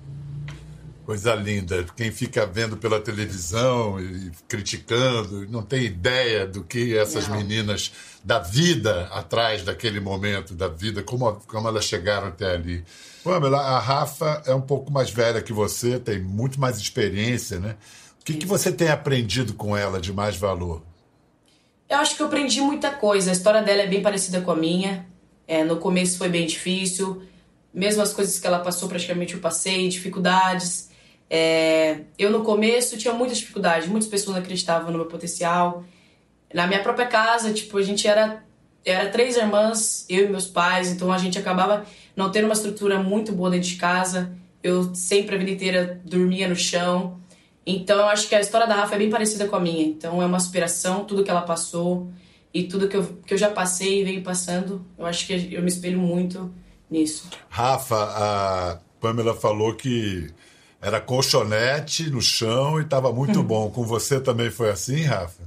Coisa 1.04 1.34
linda. 1.34 1.84
Quem 1.96 2.12
fica 2.12 2.46
vendo 2.46 2.76
pela 2.76 3.00
televisão 3.00 4.00
e 4.00 4.30
criticando 4.46 5.48
não 5.48 5.62
tem 5.62 5.84
ideia 5.84 6.46
do 6.46 6.62
que 6.62 6.96
essas 6.96 7.26
não. 7.26 7.36
meninas 7.36 7.92
da 8.22 8.38
vida 8.38 9.08
atrás 9.10 9.64
daquele 9.64 9.98
momento, 9.98 10.54
da 10.54 10.68
vida, 10.68 11.02
como, 11.02 11.32
como 11.48 11.66
elas 11.66 11.84
chegaram 11.84 12.28
até 12.28 12.52
ali. 12.52 12.84
Pamela, 13.24 13.58
a 13.58 13.80
Rafa 13.80 14.42
é 14.46 14.54
um 14.54 14.60
pouco 14.60 14.92
mais 14.92 15.10
velha 15.10 15.42
que 15.42 15.52
você, 15.52 15.98
tem 15.98 16.20
muito 16.20 16.60
mais 16.60 16.78
experiência, 16.78 17.58
né? 17.58 17.76
O 18.20 18.24
que, 18.24 18.34
que 18.34 18.46
você 18.46 18.70
tem 18.70 18.88
aprendido 18.88 19.54
com 19.54 19.76
ela 19.76 20.00
de 20.00 20.12
mais 20.12 20.36
valor? 20.36 20.82
Eu 21.88 21.98
acho 21.98 22.16
que 22.16 22.22
eu 22.22 22.26
aprendi 22.26 22.60
muita 22.60 22.90
coisa. 22.90 23.30
A 23.30 23.32
história 23.32 23.60
dela 23.60 23.82
é 23.82 23.86
bem 23.88 24.00
parecida 24.00 24.40
com 24.40 24.52
a 24.52 24.56
minha. 24.56 25.04
É, 25.48 25.64
no 25.64 25.78
começo 25.78 26.16
foi 26.16 26.28
bem 26.28 26.46
difícil. 26.46 27.22
Mesmo 27.74 28.02
as 28.02 28.12
coisas 28.12 28.38
que 28.38 28.46
ela 28.46 28.60
passou, 28.60 28.88
praticamente 28.88 29.34
eu 29.34 29.40
passei, 29.40 29.88
dificuldades. 29.88 30.91
É, 31.34 32.00
eu 32.18 32.30
no 32.30 32.44
começo 32.44 32.98
tinha 32.98 33.14
muita 33.14 33.34
dificuldade, 33.34 33.88
muitas 33.88 34.06
pessoas 34.06 34.36
não 34.36 34.42
acreditavam 34.42 34.90
no 34.92 34.98
meu 34.98 35.06
potencial. 35.06 35.82
Na 36.52 36.66
minha 36.66 36.82
própria 36.82 37.06
casa, 37.06 37.54
tipo, 37.54 37.78
a 37.78 37.82
gente 37.82 38.06
era 38.06 38.44
era 38.84 39.08
três 39.08 39.36
irmãs, 39.36 40.04
eu 40.10 40.26
e 40.26 40.28
meus 40.28 40.46
pais, 40.46 40.90
então 40.90 41.10
a 41.10 41.16
gente 41.16 41.38
acabava 41.38 41.86
não 42.14 42.30
tendo 42.30 42.44
uma 42.44 42.52
estrutura 42.52 42.98
muito 42.98 43.32
boa 43.32 43.48
dentro 43.48 43.70
de 43.70 43.76
casa. 43.76 44.30
Eu 44.62 44.94
sempre 44.94 45.34
a 45.34 45.38
vida 45.38 45.52
inteira 45.52 46.02
dormia 46.04 46.46
no 46.46 46.56
chão. 46.56 47.18
Então 47.64 47.96
eu 47.98 48.06
acho 48.08 48.28
que 48.28 48.34
a 48.34 48.40
história 48.40 48.66
da 48.66 48.74
Rafa 48.74 48.96
é 48.96 48.98
bem 48.98 49.08
parecida 49.08 49.48
com 49.48 49.56
a 49.56 49.60
minha. 49.60 49.84
Então 49.86 50.20
é 50.20 50.26
uma 50.26 50.36
aspiração, 50.36 51.06
tudo 51.06 51.24
que 51.24 51.30
ela 51.30 51.42
passou 51.42 52.10
e 52.52 52.64
tudo 52.64 52.88
que 52.88 52.96
eu, 52.96 53.04
que 53.24 53.32
eu 53.32 53.38
já 53.38 53.48
passei 53.48 54.02
e 54.02 54.04
venho 54.04 54.22
passando. 54.22 54.84
Eu 54.98 55.06
acho 55.06 55.26
que 55.26 55.54
eu 55.54 55.62
me 55.62 55.68
espelho 55.68 55.98
muito 55.98 56.52
nisso. 56.90 57.30
Rafa, 57.48 57.96
a 57.96 58.80
Pamela 59.00 59.34
falou 59.34 59.74
que 59.74 60.28
era 60.82 61.00
colchonete 61.00 62.10
no 62.10 62.20
chão 62.20 62.80
e 62.80 62.82
estava 62.82 63.12
muito 63.12 63.38
hum. 63.38 63.44
bom. 63.44 63.70
Com 63.70 63.84
você 63.84 64.20
também 64.20 64.50
foi 64.50 64.68
assim, 64.68 65.04
Rafa? 65.04 65.40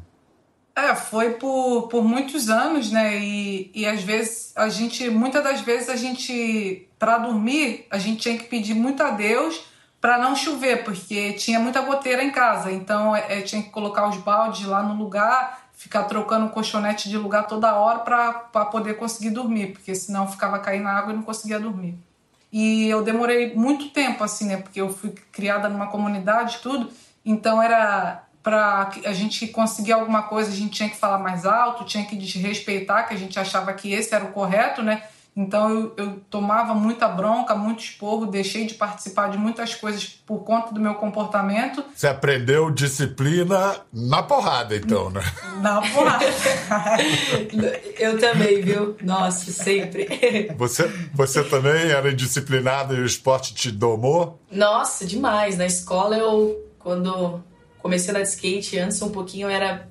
É, 0.74 0.96
foi 0.96 1.32
por, 1.32 1.88
por 1.90 2.04
muitos 2.04 2.50
anos, 2.50 2.90
né? 2.90 3.18
E, 3.18 3.72
e 3.76 3.86
às 3.86 4.02
vezes 4.02 4.54
a 4.56 4.70
gente, 4.70 5.10
muitas 5.10 5.44
das 5.44 5.62
vezes 5.62 5.90
a 5.90 5.96
gente, 5.96 6.88
para 6.98 7.18
dormir, 7.18 7.86
a 7.92 7.98
gente 7.98 8.22
tinha 8.22 8.38
que 8.38 8.46
pedir 8.46 8.74
muito 8.74 9.04
a 9.04 9.12
Deus 9.12 9.62
para 10.00 10.18
não 10.18 10.36
chover, 10.36 10.84
porque 10.84 11.34
tinha 11.34 11.60
muita 11.60 11.82
goteira 11.82 12.24
em 12.24 12.32
casa. 12.32 12.72
Então 12.72 13.16
é, 13.16 13.40
é 13.40 13.42
tinha 13.42 13.62
que 13.62 13.70
colocar 13.70 14.08
os 14.08 14.18
baldes 14.18 14.66
lá 14.66 14.84
no 14.84 14.96
lugar, 14.96 15.70
ficar 15.74 16.04
trocando 16.04 16.46
o 16.46 16.50
colchonete 16.50 17.10
de 17.10 17.18
lugar 17.18 17.48
toda 17.48 17.76
hora 17.76 18.00
para 18.00 18.66
poder 18.66 18.96
conseguir 18.96 19.32
dormir, 19.32 19.74
porque 19.74 19.94
senão 19.96 20.28
ficava 20.28 20.60
caindo 20.60 20.88
água 20.88 21.12
e 21.12 21.16
não 21.16 21.24
conseguia 21.24 21.60
dormir. 21.60 21.98
E 22.52 22.88
eu 22.88 23.04
demorei 23.04 23.54
muito 23.54 23.90
tempo, 23.90 24.24
assim, 24.24 24.46
né? 24.48 24.58
Porque 24.58 24.80
eu 24.80 24.94
fui 24.94 25.12
criada 25.32 25.68
numa 25.68 25.88
comunidade 25.88 26.60
tudo. 26.62 26.90
Então 27.26 27.62
era 27.62 28.24
para 28.42 28.92
a 29.06 29.14
gente 29.14 29.48
conseguir 29.48 29.94
alguma 29.94 30.22
coisa, 30.22 30.52
a 30.52 30.56
gente 30.56 30.70
tinha 30.74 30.88
que 30.88 30.96
falar 30.96 31.18
mais 31.18 31.48
alto, 31.48 31.84
tinha 31.84 32.06
que 32.06 32.16
desrespeitar, 32.16 33.08
que 33.08 33.14
a 33.16 33.18
gente 33.18 33.40
achava 33.40 33.74
que 33.74 33.92
esse 33.92 34.14
era 34.14 34.24
o 34.24 34.32
correto, 34.32 34.84
né? 34.84 35.02
Então 35.38 35.70
eu, 35.70 35.94
eu, 35.98 36.22
tomava 36.30 36.74
muita 36.74 37.10
bronca, 37.10 37.54
muito 37.56 37.84
esporro, 37.84 38.26
deixei 38.26 38.66
de 38.66 38.76
participar 38.76 39.30
de 39.30 39.38
muitas 39.38 39.76
coisas 39.76 40.06
por 40.06 40.46
conta 40.46 40.74
do 40.74 40.80
meu 40.80 40.96
comportamento. 40.96 41.84
Você 41.94 42.08
aprendeu 42.08 42.72
disciplina 42.72 43.76
na 43.92 44.24
porrada, 44.24 44.78
então, 44.78 45.10
né? 45.10 45.22
Na 45.62 45.82
porrada. 45.82 46.24
eu 48.00 48.18
também, 48.18 48.62
viu? 48.62 48.96
Nossa, 49.02 49.52
sempre. 49.52 50.54
Você, 50.56 50.88
você 51.14 51.44
também 51.44 51.92
era 51.92 52.10
indisciplinada 52.10 52.94
e 52.94 53.02
o 53.02 53.06
esporte 53.06 53.54
te 53.54 53.70
domou? 53.70 54.40
Nossa, 54.50 55.06
demais. 55.06 55.58
Na 55.58 55.66
escola 55.66 56.16
eu, 56.16 56.66
quando 56.80 57.44
comecei 57.80 58.12
a 58.12 58.14
dar 58.14 58.22
skate, 58.22 58.80
antes 58.80 59.02
um 59.02 59.12
pouquinho 59.12 59.48
eu 59.48 59.52
era 59.52 59.86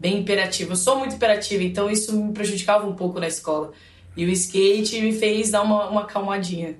bem 0.00 0.18
imperativa. 0.18 0.72
Eu 0.72 0.76
sou 0.76 0.98
muito 0.98 1.14
imperativa, 1.14 1.62
então 1.62 1.88
isso 1.88 2.12
me 2.12 2.32
prejudicava 2.32 2.88
um 2.88 2.94
pouco 2.94 3.20
na 3.20 3.28
escola. 3.28 3.72
E 4.20 4.26
o 4.26 4.28
skate 4.28 5.00
me 5.00 5.12
fez 5.12 5.50
dar 5.50 5.62
uma, 5.62 5.88
uma 5.88 6.04
calmadinha. 6.04 6.76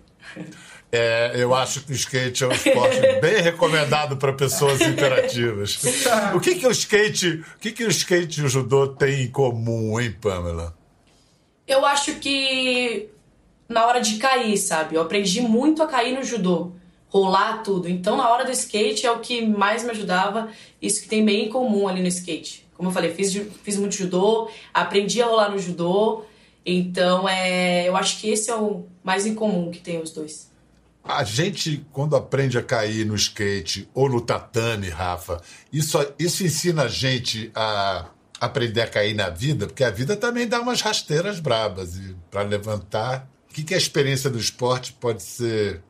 É, 0.93 1.33
eu 1.37 1.55
acho 1.55 1.81
que 1.81 1.93
o 1.93 1.95
skate 1.95 2.45
é 2.45 2.49
um 2.49 2.53
esporte 2.53 3.01
bem 3.19 3.41
recomendado 3.41 4.19
para 4.19 4.31
pessoas 4.35 4.79
imperativas. 4.83 5.81
O 6.35 6.41
que, 6.41 6.57
que 6.57 6.67
o 6.67 6.71
skate, 6.71 7.43
o 7.57 7.59
que, 7.59 7.73
que 7.73 7.83
o 7.83 7.89
skate 7.89 8.43
e 8.43 8.45
o 8.45 8.49
judô 8.49 8.89
têm 8.89 9.23
em 9.23 9.31
comum, 9.31 9.99
hein, 9.99 10.15
Pamela? 10.21 10.77
Eu 11.67 11.87
acho 11.87 12.17
que 12.17 13.09
na 13.67 13.87
hora 13.87 14.03
de 14.03 14.19
cair, 14.19 14.59
sabe? 14.59 14.97
Eu 14.97 15.01
aprendi 15.01 15.41
muito 15.41 15.83
a 15.83 15.87
cair 15.87 16.15
no 16.15 16.23
judô, 16.23 16.73
rolar 17.09 17.63
tudo. 17.63 17.89
Então, 17.89 18.19
na 18.19 18.29
hora 18.29 18.45
do 18.45 18.51
skate 18.51 19.07
é 19.07 19.11
o 19.11 19.21
que 19.21 19.47
mais 19.47 19.83
me 19.83 19.93
ajudava. 19.93 20.51
Isso 20.83 21.01
que 21.01 21.09
tem 21.09 21.25
bem 21.25 21.47
em 21.47 21.49
comum 21.49 21.89
ali 21.89 22.03
no 22.03 22.09
skate. 22.09 22.69
Como 22.77 22.91
eu 22.91 22.93
falei, 22.93 23.15
fiz, 23.15 23.33
fiz 23.63 23.79
muito 23.79 23.95
judô, 23.95 24.51
aprendi 24.75 25.23
a 25.23 25.27
rolar 25.27 25.51
no 25.51 25.59
judô 25.59 26.27
então, 26.65 27.29
é, 27.29 27.89
eu 27.89 27.97
acho 27.97 28.21
que 28.21 28.29
esse 28.29 28.51
é 28.51 28.57
o 28.57 28.87
mais 29.03 29.27
incomum 29.27 29.71
que 29.71 29.81
tem 29.81 30.01
os 30.01 30.11
dois. 30.11 30.51
A 31.03 31.25
gente, 31.25 31.85
quando 31.93 32.15
aprende 32.15 32.59
a 32.59 32.63
cair 32.63 33.07
no 33.07 33.15
skate 33.15 33.89
ou 33.95 34.09
no 34.09 34.21
tatame, 34.21 34.89
Rafa, 34.89 35.41
isso, 35.73 35.99
isso 36.19 36.45
ensina 36.45 36.83
a 36.83 36.89
gente 36.89 37.51
a 37.55 38.07
aprender 38.39 38.83
a 38.83 38.87
cair 38.87 39.15
na 39.15 39.31
vida, 39.31 39.67
porque 39.67 39.83
a 39.83 39.91
vida 39.91 40.17
também 40.17 40.47
dá 40.47 40.61
umas 40.61 40.83
rasteiras 40.83 41.41
brabas. 41.41 41.99
Para 42.31 42.43
levantar, 42.43 43.29
o 43.51 43.55
que, 43.55 43.65
que 43.65 43.75
a 43.75 43.79
experiência 43.79 44.29
do 44.29 44.39
esporte 44.39 44.93
pode 44.93 45.23
ser 45.23 45.83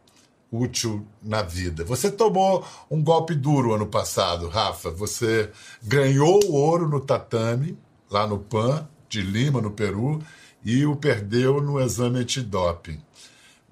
útil 0.50 1.06
na 1.22 1.42
vida? 1.42 1.84
Você 1.84 2.10
tomou 2.10 2.64
um 2.90 3.02
golpe 3.02 3.34
duro 3.34 3.74
ano 3.74 3.86
passado, 3.86 4.48
Rafa. 4.48 4.90
Você 4.90 5.50
ganhou 5.82 6.40
o 6.44 6.52
ouro 6.54 6.88
no 6.88 7.00
tatame, 7.00 7.76
lá 8.08 8.26
no 8.26 8.38
PAN 8.38 8.88
de 9.08 9.22
Lima, 9.22 9.60
no 9.60 9.72
Peru 9.72 10.20
e 10.64 10.84
o 10.86 10.96
perdeu 10.96 11.60
no 11.60 11.80
exame 11.80 12.20
antidoping. 12.20 13.00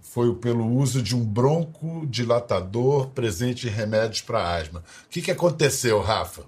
Foi 0.01 0.35
pelo 0.35 0.67
uso 0.67 1.03
de 1.03 1.15
um 1.15 1.25
broncodilatador 1.25 3.09
presente 3.09 3.67
em 3.67 3.71
remédios 3.71 4.21
para 4.21 4.57
asma. 4.57 4.83
O 5.07 5.09
que, 5.09 5.23
que 5.23 5.31
aconteceu, 5.31 6.01
Rafa? 6.01 6.45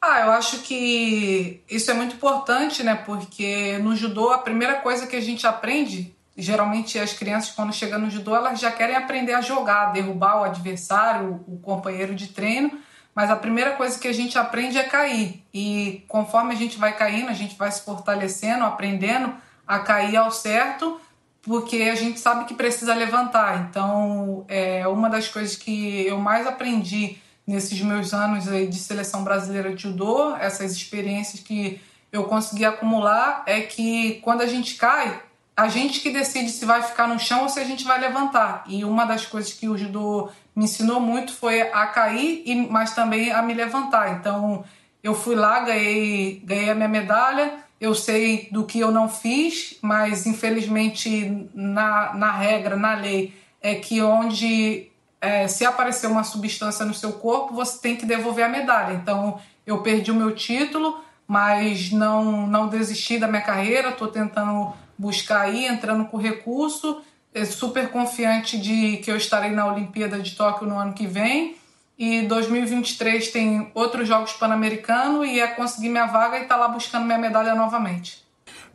Ah, 0.00 0.20
eu 0.20 0.32
acho 0.32 0.58
que 0.60 1.62
isso 1.70 1.90
é 1.90 1.94
muito 1.94 2.16
importante, 2.16 2.82
né? 2.82 2.94
Porque 2.94 3.78
no 3.78 3.94
judô 3.96 4.30
a 4.30 4.38
primeira 4.38 4.80
coisa 4.80 5.06
que 5.06 5.16
a 5.16 5.20
gente 5.20 5.46
aprende 5.46 6.14
geralmente 6.36 6.98
as 6.98 7.12
crianças 7.12 7.54
quando 7.54 7.72
chegam 7.72 7.98
no 7.98 8.10
judô 8.10 8.34
elas 8.34 8.58
já 8.58 8.70
querem 8.70 8.96
aprender 8.96 9.34
a 9.34 9.40
jogar, 9.40 9.92
derrubar 9.92 10.40
o 10.40 10.44
adversário, 10.44 11.44
o 11.46 11.58
companheiro 11.58 12.14
de 12.14 12.28
treino, 12.28 12.78
mas 13.14 13.30
a 13.30 13.36
primeira 13.36 13.72
coisa 13.72 13.98
que 13.98 14.08
a 14.08 14.12
gente 14.12 14.38
aprende 14.38 14.78
é 14.78 14.84
cair. 14.84 15.42
E 15.52 16.04
conforme 16.08 16.54
a 16.54 16.56
gente 16.56 16.78
vai 16.78 16.96
caindo, 16.96 17.28
a 17.28 17.34
gente 17.34 17.56
vai 17.56 17.70
se 17.70 17.82
fortalecendo, 17.82 18.64
aprendendo 18.64 19.34
a 19.66 19.78
cair 19.78 20.16
ao 20.16 20.30
certo, 20.30 21.00
porque 21.42 21.82
a 21.82 21.94
gente 21.94 22.18
sabe 22.18 22.44
que 22.46 22.54
precisa 22.54 22.94
levantar. 22.94 23.66
Então, 23.68 24.44
é 24.48 24.86
uma 24.88 25.10
das 25.10 25.28
coisas 25.28 25.56
que 25.56 26.06
eu 26.06 26.18
mais 26.18 26.46
aprendi 26.46 27.18
nesses 27.46 27.80
meus 27.80 28.14
anos 28.14 28.48
aí 28.48 28.66
de 28.66 28.78
seleção 28.78 29.24
brasileira 29.24 29.74
de 29.74 29.82
judô, 29.82 30.34
essas 30.36 30.72
experiências 30.72 31.42
que 31.42 31.80
eu 32.10 32.24
consegui 32.24 32.64
acumular, 32.64 33.42
é 33.46 33.62
que 33.62 34.20
quando 34.22 34.42
a 34.42 34.46
gente 34.46 34.74
cai, 34.76 35.20
a 35.56 35.68
gente 35.68 36.00
que 36.00 36.10
decide 36.10 36.50
se 36.50 36.64
vai 36.64 36.82
ficar 36.82 37.08
no 37.08 37.18
chão 37.18 37.42
ou 37.42 37.48
se 37.48 37.58
a 37.58 37.64
gente 37.64 37.84
vai 37.84 38.00
levantar. 38.00 38.64
E 38.66 38.84
uma 38.84 39.04
das 39.04 39.26
coisas 39.26 39.52
que 39.52 39.68
o 39.68 39.76
judô 39.76 40.30
me 40.54 40.64
ensinou 40.64 41.00
muito 41.00 41.32
foi 41.32 41.62
a 41.62 41.86
cair, 41.86 42.42
e, 42.44 42.54
mas 42.68 42.94
também 42.94 43.32
a 43.32 43.42
me 43.42 43.54
levantar. 43.54 44.18
Então, 44.18 44.64
eu 45.02 45.14
fui 45.14 45.34
lá, 45.34 45.60
ganhei, 45.60 46.40
ganhei 46.44 46.70
a 46.70 46.74
minha 46.74 46.88
medalha, 46.88 47.54
eu 47.80 47.94
sei 47.94 48.48
do 48.52 48.64
que 48.64 48.78
eu 48.78 48.92
não 48.92 49.08
fiz, 49.08 49.76
mas 49.82 50.24
infelizmente 50.24 51.48
na, 51.52 52.14
na 52.14 52.30
regra, 52.30 52.76
na 52.76 52.94
lei, 52.94 53.34
é 53.60 53.74
que 53.74 54.00
onde 54.00 54.88
é, 55.20 55.48
se 55.48 55.64
aparecer 55.64 56.06
uma 56.06 56.22
substância 56.22 56.84
no 56.84 56.94
seu 56.94 57.14
corpo, 57.14 57.54
você 57.54 57.80
tem 57.80 57.96
que 57.96 58.06
devolver 58.06 58.44
a 58.44 58.48
medalha. 58.48 58.92
Então 58.94 59.40
eu 59.66 59.78
perdi 59.82 60.12
o 60.12 60.14
meu 60.14 60.32
título, 60.32 61.02
mas 61.26 61.90
não, 61.90 62.46
não 62.46 62.68
desisti 62.68 63.18
da 63.18 63.26
minha 63.26 63.42
carreira, 63.42 63.88
estou 63.88 64.08
tentando 64.08 64.72
buscar 64.96 65.40
aí, 65.40 65.66
entrando 65.66 66.04
com 66.04 66.16
recurso, 66.16 67.00
super 67.44 67.90
confiante 67.90 68.58
de 68.58 68.98
que 68.98 69.10
eu 69.10 69.16
estarei 69.16 69.50
na 69.50 69.66
Olimpíada 69.66 70.18
de 70.20 70.32
Tóquio 70.32 70.66
no 70.66 70.78
ano 70.78 70.92
que 70.92 71.06
vem 71.06 71.56
e 71.98 72.22
2023 72.22 73.28
tem 73.28 73.70
outros 73.74 74.08
Jogos 74.08 74.32
Pan-Americanos 74.32 75.28
e 75.28 75.40
é 75.40 75.46
conseguir 75.46 75.88
minha 75.88 76.06
vaga 76.06 76.38
e 76.38 76.42
estar 76.42 76.56
tá 76.56 76.60
lá 76.60 76.68
buscando 76.68 77.04
minha 77.06 77.18
medalha 77.18 77.54
novamente. 77.54 78.24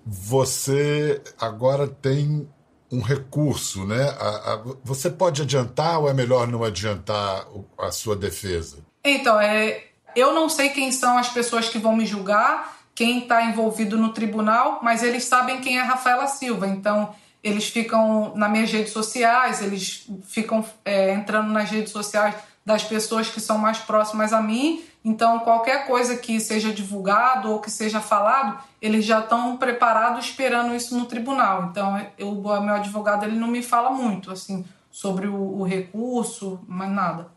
Você 0.05 1.21
agora 1.39 1.87
tem 1.87 2.47
um 2.91 3.01
recurso, 3.01 3.85
né? 3.85 4.01
A, 4.17 4.53
a, 4.53 4.61
você 4.83 5.09
pode 5.09 5.41
adiantar 5.41 5.99
ou 5.99 6.09
é 6.09 6.13
melhor 6.13 6.47
não 6.47 6.63
adiantar 6.63 7.45
a 7.77 7.91
sua 7.91 8.15
defesa? 8.15 8.77
Então, 9.03 9.39
é, 9.39 9.83
eu 10.15 10.33
não 10.33 10.47
sei 10.47 10.69
quem 10.69 10.91
são 10.91 11.17
as 11.17 11.27
pessoas 11.27 11.67
que 11.67 11.77
vão 11.77 11.95
me 11.95 12.05
julgar, 12.05 12.77
quem 12.95 13.19
está 13.19 13.43
envolvido 13.43 13.97
no 13.97 14.13
tribunal, 14.13 14.79
mas 14.81 15.03
eles 15.03 15.25
sabem 15.25 15.59
quem 15.59 15.77
é 15.77 15.81
Rafaela 15.81 16.27
Silva. 16.27 16.65
Então, 16.67 17.13
eles 17.43 17.67
ficam 17.67 18.33
nas 18.35 18.51
minhas 18.51 18.71
redes 18.71 18.91
sociais, 18.91 19.61
eles 19.61 20.07
ficam 20.23 20.65
é, 20.83 21.13
entrando 21.13 21.51
nas 21.51 21.69
redes 21.69 21.91
sociais 21.91 22.35
das 22.65 22.83
pessoas 22.83 23.29
que 23.29 23.39
são 23.39 23.57
mais 23.57 23.77
próximas 23.77 24.33
a 24.33 24.41
mim. 24.41 24.83
Então, 25.03 25.39
qualquer 25.39 25.87
coisa 25.87 26.17
que 26.17 26.37
seja 26.39 26.73
divulgado 26.73 27.49
ou 27.49 27.61
que 27.61 27.71
seja 27.71 28.01
falado, 28.01 28.61
eles 28.81 29.05
já 29.05 29.19
estão 29.19 29.55
preparados 29.55 30.25
esperando 30.25 30.75
isso 30.75 30.97
no 30.97 31.05
tribunal. 31.05 31.69
Então, 31.71 32.05
eu, 32.17 32.29
o 32.29 32.61
meu 32.61 32.75
advogado 32.75 33.23
ele 33.23 33.37
não 33.37 33.47
me 33.47 33.63
fala 33.63 33.89
muito 33.89 34.31
assim 34.31 34.65
sobre 34.91 35.27
o, 35.27 35.59
o 35.59 35.63
recurso, 35.63 36.59
mas 36.67 36.91
nada. 36.91 37.27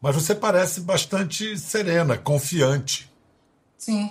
Mas 0.00 0.14
você 0.14 0.34
parece 0.34 0.82
bastante 0.82 1.58
serena, 1.58 2.16
confiante. 2.16 3.10
Sim, 3.76 4.10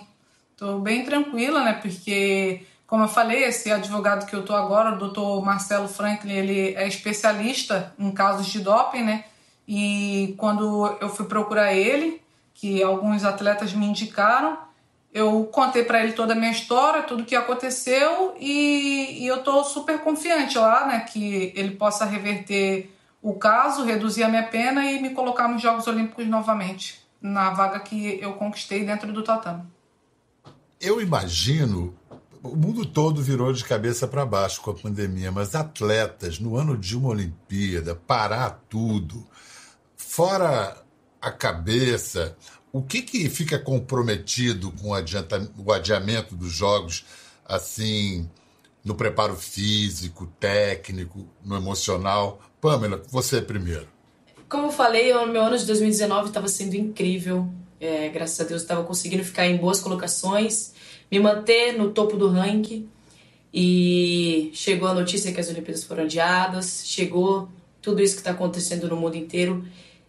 estou 0.51 0.81
bem 0.81 1.05
tranquila, 1.05 1.63
né? 1.63 1.73
Porque, 1.73 2.65
como 2.87 3.03
eu 3.03 3.07
falei, 3.07 3.43
esse 3.43 3.71
advogado 3.71 4.25
que 4.25 4.35
eu 4.35 4.41
estou 4.41 4.55
agora, 4.55 4.95
o 4.95 4.99
doutor 4.99 5.43
Marcelo 5.43 5.87
Franklin, 5.87 6.33
ele 6.33 6.75
é 6.75 6.87
especialista 6.87 7.93
em 7.97 8.11
casos 8.11 8.47
de 8.47 8.59
doping, 8.59 9.03
né? 9.03 9.25
E 9.67 10.35
quando 10.37 10.95
eu 11.01 11.09
fui 11.09 11.25
procurar 11.25 11.73
ele, 11.73 12.21
que 12.53 12.83
alguns 12.83 13.23
atletas 13.23 13.73
me 13.73 13.85
indicaram, 13.85 14.57
eu 15.11 15.45
contei 15.45 15.83
para 15.83 16.03
ele 16.03 16.13
toda 16.13 16.33
a 16.33 16.35
minha 16.35 16.51
história, 16.51 17.01
tudo 17.03 17.23
o 17.23 17.25
que 17.25 17.35
aconteceu 17.35 18.35
e, 18.39 19.23
e 19.23 19.27
eu 19.27 19.41
tô 19.43 19.63
super 19.63 19.99
confiante 19.99 20.57
lá, 20.57 20.85
né, 20.87 20.99
que 20.99 21.53
ele 21.55 21.71
possa 21.71 22.05
reverter 22.05 22.93
o 23.21 23.33
caso, 23.33 23.83
reduzir 23.83 24.23
a 24.23 24.29
minha 24.29 24.43
pena 24.43 24.85
e 24.91 25.01
me 25.01 25.11
colocar 25.11 25.47
nos 25.47 25.61
Jogos 25.61 25.87
Olímpicos 25.87 26.27
novamente, 26.27 27.01
na 27.21 27.49
vaga 27.51 27.79
que 27.79 28.19
eu 28.21 28.33
conquistei 28.33 28.85
dentro 28.85 29.11
do 29.11 29.23
tatame. 29.23 29.63
Eu 30.79 31.01
imagino 31.01 31.97
o 32.51 32.55
mundo 32.55 32.85
todo 32.85 33.21
virou 33.21 33.51
de 33.51 33.63
cabeça 33.63 34.07
para 34.07 34.25
baixo 34.25 34.61
com 34.61 34.71
a 34.71 34.75
pandemia, 34.75 35.31
mas 35.31 35.55
atletas 35.55 36.39
no 36.39 36.55
ano 36.55 36.77
de 36.77 36.95
uma 36.97 37.09
Olimpíada, 37.09 37.95
parar 37.95 38.63
tudo, 38.69 39.25
fora 39.95 40.77
a 41.21 41.31
cabeça, 41.31 42.37
o 42.71 42.81
que, 42.81 43.01
que 43.01 43.29
fica 43.29 43.57
comprometido 43.57 44.71
com 44.71 44.89
o, 44.89 45.71
adiamento 45.71 46.35
dos 46.35 46.51
jogos, 46.51 47.05
assim, 47.45 48.29
no 48.83 48.95
preparo 48.95 49.35
físico, 49.35 50.27
técnico, 50.39 51.25
no 51.43 51.55
emocional? 51.55 52.41
Pamela, 52.61 53.01
você 53.09 53.41
primeiro. 53.41 53.87
Como 54.47 54.67
eu 54.67 54.71
falei, 54.71 55.13
o 55.13 55.25
meu 55.25 55.41
ano 55.41 55.57
de 55.57 55.65
2019 55.65 56.27
estava 56.27 56.47
sendo 56.47 56.75
incrível. 56.75 57.49
É, 57.79 58.09
graças 58.09 58.39
a 58.39 58.43
Deus 58.43 58.61
estava 58.61 58.83
conseguindo 58.83 59.23
ficar 59.23 59.47
em 59.47 59.57
boas 59.57 59.79
colocações, 59.79 60.73
me 61.11 61.19
manter 61.19 61.77
no 61.77 61.91
topo 61.91 62.17
do 62.17 62.29
ranking. 62.29 62.89
E 63.53 64.51
chegou 64.53 64.87
a 64.87 64.93
notícia 64.93 65.31
que 65.31 65.39
as 65.39 65.49
Olimpíadas 65.49 65.83
foram 65.85 66.03
adiadas, 66.03 66.83
chegou 66.85 67.47
tudo 67.81 68.01
isso 68.01 68.15
que 68.15 68.21
está 68.21 68.31
acontecendo 68.31 68.89
no 68.89 68.97
mundo 68.97 69.15
inteiro. 69.15 69.65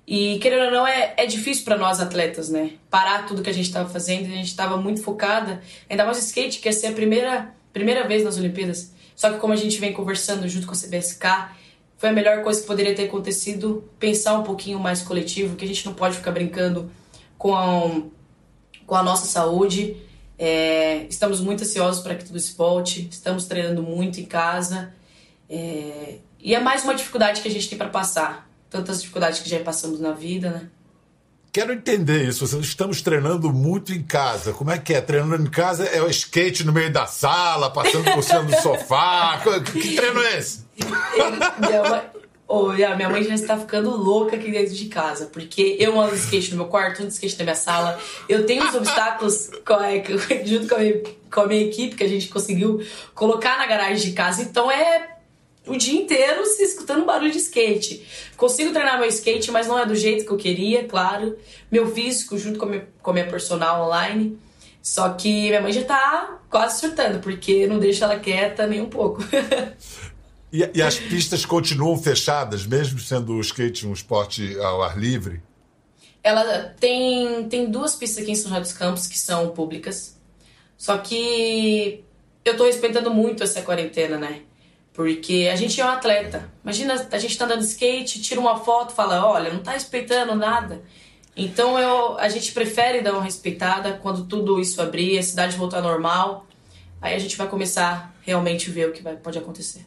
E 0.07 0.39
querendo 0.39 0.67
ou 0.67 0.71
não, 0.71 0.87
é, 0.87 1.15
é 1.17 1.27
difícil 1.27 1.65
para 1.65 1.77
nós 1.77 2.01
atletas, 2.01 2.49
né? 2.49 2.73
Parar 2.89 3.27
tudo 3.27 3.43
que 3.43 3.51
a 3.51 3.53
gente 3.53 3.67
estava 3.67 3.89
fazendo, 3.89 4.27
a 4.27 4.37
gente 4.37 4.47
estava 4.47 4.77
muito 4.77 5.03
focada. 5.03 5.61
Ainda 5.89 6.05
mais 6.05 6.19
skate, 6.19 6.61
que 6.61 6.69
ia 6.69 6.73
ser 6.73 6.89
a 6.89 6.93
primeira, 6.93 7.55
primeira 7.73 8.07
vez 8.07 8.25
nas 8.25 8.37
Olimpíadas. 8.37 8.93
Só 9.15 9.31
que 9.31 9.39
como 9.39 9.53
a 9.53 9.57
gente 9.57 9.79
vem 9.79 9.93
conversando 9.93 10.49
junto 10.49 10.67
com 10.67 10.75
a 10.75 10.77
CBSK, 10.77 11.27
foi 11.97 12.11
a 12.11 12.13
melhor 12.13 12.43
coisa 12.43 12.61
que 12.61 12.67
poderia 12.67 12.95
ter 12.95 13.05
acontecido, 13.05 13.89
pensar 13.99 14.39
um 14.39 14.43
pouquinho 14.43 14.79
mais 14.79 15.03
coletivo, 15.03 15.57
que 15.57 15.65
a 15.65 15.69
gente 15.69 15.85
não 15.87 15.95
pode 15.95 16.17
ficar 16.17 16.31
brincando 16.31 16.91
com 17.39 17.55
a, 17.55 18.03
com 18.87 18.95
a 18.95 19.03
nossa 19.03 19.27
saúde. 19.27 19.97
É, 20.39 21.07
estamos 21.09 21.41
muito 21.41 21.63
ansiosos 21.65 22.03
para 22.03 22.15
que 22.15 22.25
tudo 22.25 22.39
se 22.39 22.55
volte, 22.55 23.09
estamos 23.11 23.47
treinando 23.47 23.83
muito 23.83 24.21
em 24.21 24.25
casa. 24.25 24.93
É, 25.49 26.19
e 26.39 26.55
é 26.55 26.61
mais 26.61 26.85
uma 26.85 26.95
dificuldade 26.95 27.41
que 27.41 27.49
a 27.49 27.51
gente 27.51 27.69
tem 27.69 27.79
para 27.79 27.89
passar 27.89 28.49
tantas 28.69 29.01
dificuldades 29.01 29.41
que 29.41 29.49
já 29.49 29.59
passamos 29.61 30.01
na 30.01 30.13
vida, 30.13 30.51
né? 30.51 30.69
Quero 31.57 31.73
entender 31.73 32.29
isso. 32.29 32.45
Estamos 32.61 33.01
treinando 33.01 33.51
muito 33.51 33.91
em 33.91 34.03
casa. 34.03 34.53
Como 34.53 34.71
é 34.71 34.79
que 34.79 34.93
é? 34.93 35.01
Treinando 35.01 35.43
em 35.43 35.51
casa 35.51 35.87
é 35.87 36.03
o 36.03 36.11
skate 36.11 36.65
no 36.65 36.73
meio 36.73 36.93
da 36.93 37.07
sala, 37.07 37.71
passando 37.71 38.13
por 38.13 38.23
cima 38.23 38.43
do 38.43 38.55
sofá. 38.61 39.41
Que 39.65 39.97
treino 39.97 40.21
é 40.21 40.39
esse? 40.39 40.67
minha, 41.59 42.11
oh, 42.49 42.69
minha 42.69 43.09
mãe 43.09 43.23
já 43.25 43.35
está 43.35 43.59
ficando 43.59 43.91
louca 43.91 44.37
aqui 44.37 44.51
dentro 44.51 44.75
de 44.75 44.87
casa, 44.87 45.27
porque 45.27 45.77
eu 45.79 46.01
ando 46.01 46.15
skate 46.15 46.51
no 46.53 46.59
meu 46.59 46.67
quarto, 46.67 47.03
ando 47.03 47.11
skate 47.11 47.39
na 47.39 47.45
minha 47.45 47.57
sala. 47.57 47.99
Eu 48.29 48.47
tenho 48.47 48.67
os 48.67 48.75
obstáculos 48.75 49.51
junto 50.45 50.69
com 50.69 50.75
a, 50.75 50.79
minha, 50.79 51.03
com 51.33 51.41
a 51.41 51.47
minha 51.47 51.63
equipe 51.63 51.97
que 51.97 52.05
a 52.05 52.09
gente 52.09 52.29
conseguiu 52.29 52.81
colocar 53.15 53.59
na 53.59 53.67
garagem 53.67 54.11
de 54.11 54.13
casa. 54.13 54.43
Então 54.43 54.71
é 54.71 55.17
o 55.67 55.77
dia 55.77 56.01
inteiro 56.01 56.47
se 56.47 56.63
escutando 56.63 57.05
barulho 57.05 57.33
de 57.33 57.39
skate. 57.39 58.07
Consigo 58.37 58.73
treinar 58.73 58.99
meu 58.99 59.09
skate, 59.09 59.51
mas 59.51 59.67
não 59.67 59.79
é 59.79 59.85
do 59.85 59.97
jeito 59.97 60.25
que 60.25 60.31
eu 60.31 60.37
queria, 60.37 60.85
claro. 60.85 61.37
Meu 61.71 61.91
físico 61.93 62.39
junto 62.39 62.59
com 62.59 62.67
a 62.67 62.69
minha, 62.69 62.89
com 63.03 63.11
a 63.11 63.15
minha 63.15 63.27
personal 63.27 63.87
online. 63.87 64.39
Só 64.81 65.09
que 65.15 65.49
minha 65.49 65.61
mãe 65.61 65.73
já 65.73 65.83
tá 65.83 66.39
quase 66.49 66.79
surtando, 66.79 67.19
porque 67.19 67.67
não 67.67 67.81
deixa 67.81 68.05
ela 68.05 68.21
quieta 68.21 68.69
nem 68.69 68.81
um 68.81 68.89
pouco. 68.89 69.21
e, 70.63 70.79
e, 70.79 70.83
as 70.83 70.99
pistas 70.99 71.45
continuam 71.45 71.97
fechadas, 71.97 72.67
mesmo 72.67 72.99
sendo 72.99 73.35
o 73.35 73.41
skate 73.41 73.87
um 73.87 73.93
esporte 73.93 74.59
ao 74.61 74.83
ar 74.83 74.99
livre? 74.99 75.43
Ela 76.23 76.75
tem, 76.81 77.49
tem 77.49 77.71
duas 77.71 77.95
pistas 77.95 78.23
aqui 78.23 78.33
em 78.33 78.35
São 78.35 78.49
José 78.51 78.61
dos 78.61 78.73
Campos 78.73 79.07
que 79.07 79.19
são 79.19 79.51
públicas. 79.51 80.17
Só 80.77 80.99
que 80.99 82.05
eu 82.45 82.57
tô 82.57 82.65
respeitando 82.65 83.13
muito 83.13 83.43
essa 83.43 83.63
quarentena, 83.63 84.19
né? 84.19 84.43
Porque 84.93 85.49
a 85.53 85.57
gente 85.57 85.81
é 85.81 85.85
um 85.85 85.89
atleta. 85.89 86.51
Imagina, 86.65 87.07
a 87.11 87.19
gente 87.19 87.37
tá 87.37 87.45
andando 87.45 87.61
de 87.61 87.67
skate, 87.67 88.23
tira 88.23 88.41
uma 88.41 88.59
foto 88.59 88.93
fala, 88.93 89.25
olha, 89.27 89.53
não 89.53 89.63
tá 89.63 89.73
respeitando 89.73 90.35
nada. 90.35 90.83
Então 91.37 91.79
eu, 91.79 92.17
a 92.19 92.29
gente 92.29 92.53
prefere 92.53 93.03
dar 93.03 93.13
uma 93.13 93.23
respeitada 93.23 94.01
quando 94.03 94.25
tudo 94.25 94.59
isso 94.59 94.81
abrir, 94.81 95.19
a 95.19 95.23
cidade 95.23 95.57
voltar 95.57 95.83
normal. 95.83 96.47
Aí 97.01 97.15
a 97.15 97.19
gente 97.19 97.37
vai 97.37 97.47
começar 97.47 98.15
realmente 98.23 98.71
ver 98.71 98.89
o 98.89 98.93
que 98.93 99.03
vai, 99.03 99.17
pode 99.17 99.39
acontecer. 99.39 99.85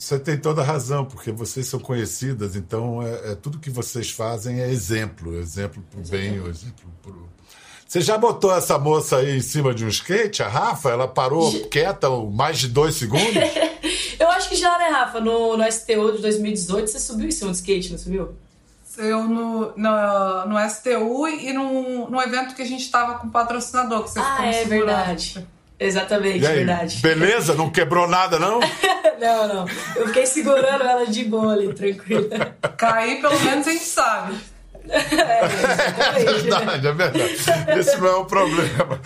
Você 0.00 0.18
tem 0.18 0.38
toda 0.38 0.62
a 0.62 0.64
razão, 0.64 1.04
porque 1.04 1.30
vocês 1.30 1.66
são 1.66 1.78
conhecidas, 1.78 2.56
então 2.56 3.02
é, 3.02 3.32
é 3.32 3.34
tudo 3.34 3.58
que 3.58 3.68
vocês 3.68 4.10
fazem 4.10 4.58
é 4.58 4.70
exemplo, 4.70 5.38
exemplo 5.38 5.84
para 5.90 6.00
o 6.00 6.08
bem, 6.08 6.36
exemplo 6.36 6.90
para 7.02 7.12
Você 7.86 8.00
já 8.00 8.16
botou 8.16 8.50
essa 8.56 8.78
moça 8.78 9.18
aí 9.18 9.36
em 9.36 9.42
cima 9.42 9.74
de 9.74 9.84
um 9.84 9.88
skate, 9.88 10.42
a 10.42 10.48
Rafa? 10.48 10.88
Ela 10.88 11.06
parou 11.06 11.52
quieta 11.68 12.08
mais 12.32 12.58
de 12.58 12.68
dois 12.68 12.94
segundos? 12.94 13.26
Eu 14.18 14.28
acho 14.30 14.48
que 14.48 14.56
já, 14.56 14.78
né, 14.78 14.86
Rafa? 14.88 15.20
No, 15.20 15.56
no 15.58 15.70
STU 15.70 16.12
de 16.16 16.22
2018 16.22 16.90
você 16.90 16.98
subiu 16.98 17.28
em 17.28 17.30
cima 17.30 17.50
do 17.50 17.54
skate, 17.56 17.92
não 17.92 17.98
subiu? 17.98 18.34
Eu 18.96 19.24
no, 19.28 19.76
no, 19.76 20.46
no 20.46 20.70
STU 20.70 21.28
e 21.28 21.52
no, 21.52 22.08
no 22.10 22.20
evento 22.22 22.54
que 22.54 22.62
a 22.62 22.66
gente 22.66 22.82
estava 22.84 23.18
com 23.18 23.26
o 23.28 23.30
patrocinador, 23.30 24.02
que 24.04 24.10
você 24.10 24.18
Ah, 24.18 24.46
é 24.46 24.52
segurando. 24.64 24.86
verdade. 24.86 25.46
Exatamente, 25.80 26.46
aí, 26.46 26.56
verdade. 26.56 26.98
beleza? 27.00 27.54
Não 27.54 27.70
quebrou 27.70 28.06
nada, 28.06 28.38
não? 28.38 28.60
não, 29.18 29.48
não. 29.48 29.66
Eu 29.96 30.08
fiquei 30.08 30.26
segurando 30.26 30.84
ela 30.84 31.06
de 31.06 31.24
boa 31.24 31.54
ali, 31.54 31.72
tranquila. 31.72 32.28
Cair, 32.76 33.20
pelo 33.22 33.40
menos 33.40 33.66
a 33.66 33.70
gente 33.72 33.84
sabe. 33.84 34.36
É 34.88 36.24
verdade, 36.24 36.86
é 36.86 36.92
verdade. 36.92 37.78
Esse 37.78 37.96
não 37.98 38.06
é 38.08 38.14
o 38.16 38.24
problema. 38.24 39.00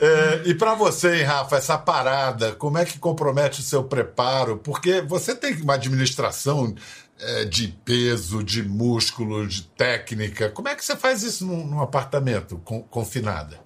É, 0.00 0.42
e 0.46 0.54
para 0.54 0.74
você, 0.74 1.16
hein, 1.16 1.22
Rafa, 1.22 1.56
essa 1.56 1.78
parada, 1.78 2.52
como 2.52 2.78
é 2.78 2.84
que 2.84 2.98
compromete 2.98 3.60
o 3.60 3.62
seu 3.62 3.84
preparo? 3.84 4.58
Porque 4.58 5.00
você 5.02 5.34
tem 5.34 5.54
uma 5.62 5.74
administração 5.74 6.74
é, 7.20 7.44
de 7.44 7.68
peso, 7.84 8.42
de 8.42 8.62
músculo, 8.62 9.46
de 9.46 9.62
técnica. 9.62 10.48
Como 10.50 10.68
é 10.68 10.74
que 10.74 10.84
você 10.84 10.96
faz 10.96 11.22
isso 11.22 11.46
num, 11.46 11.66
num 11.66 11.80
apartamento 11.80 12.60
com- 12.64 12.82
confinada? 12.82 13.65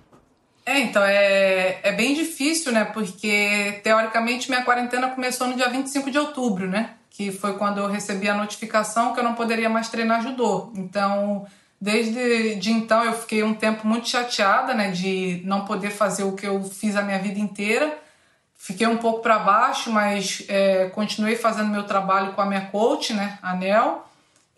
É, 0.70 0.78
então, 0.78 1.02
é, 1.02 1.80
é 1.82 1.90
bem 1.90 2.14
difícil, 2.14 2.70
né? 2.70 2.84
Porque, 2.84 3.80
teoricamente, 3.82 4.48
minha 4.48 4.62
quarentena 4.62 5.08
começou 5.08 5.48
no 5.48 5.56
dia 5.56 5.68
25 5.68 6.08
de 6.12 6.16
outubro, 6.16 6.68
né? 6.68 6.90
Que 7.10 7.32
foi 7.32 7.58
quando 7.58 7.78
eu 7.78 7.88
recebi 7.88 8.28
a 8.28 8.36
notificação 8.36 9.12
que 9.12 9.18
eu 9.18 9.24
não 9.24 9.34
poderia 9.34 9.68
mais 9.68 9.88
treinar 9.88 10.22
judô. 10.22 10.72
Então, 10.76 11.44
desde 11.80 12.54
de 12.54 12.70
então, 12.70 13.04
eu 13.04 13.14
fiquei 13.14 13.42
um 13.42 13.52
tempo 13.52 13.84
muito 13.84 14.08
chateada, 14.08 14.72
né? 14.72 14.92
De 14.92 15.42
não 15.44 15.64
poder 15.64 15.90
fazer 15.90 16.22
o 16.22 16.36
que 16.36 16.46
eu 16.46 16.62
fiz 16.62 16.94
a 16.94 17.02
minha 17.02 17.18
vida 17.18 17.40
inteira. 17.40 17.98
Fiquei 18.56 18.86
um 18.86 18.98
pouco 18.98 19.22
para 19.22 19.40
baixo, 19.40 19.90
mas 19.90 20.44
é, 20.46 20.88
continuei 20.90 21.34
fazendo 21.34 21.68
meu 21.68 21.82
trabalho 21.82 22.32
com 22.34 22.42
a 22.42 22.46
minha 22.46 22.66
coach, 22.66 23.12
né? 23.12 23.40
A 23.42 23.56
Nel 23.56 24.08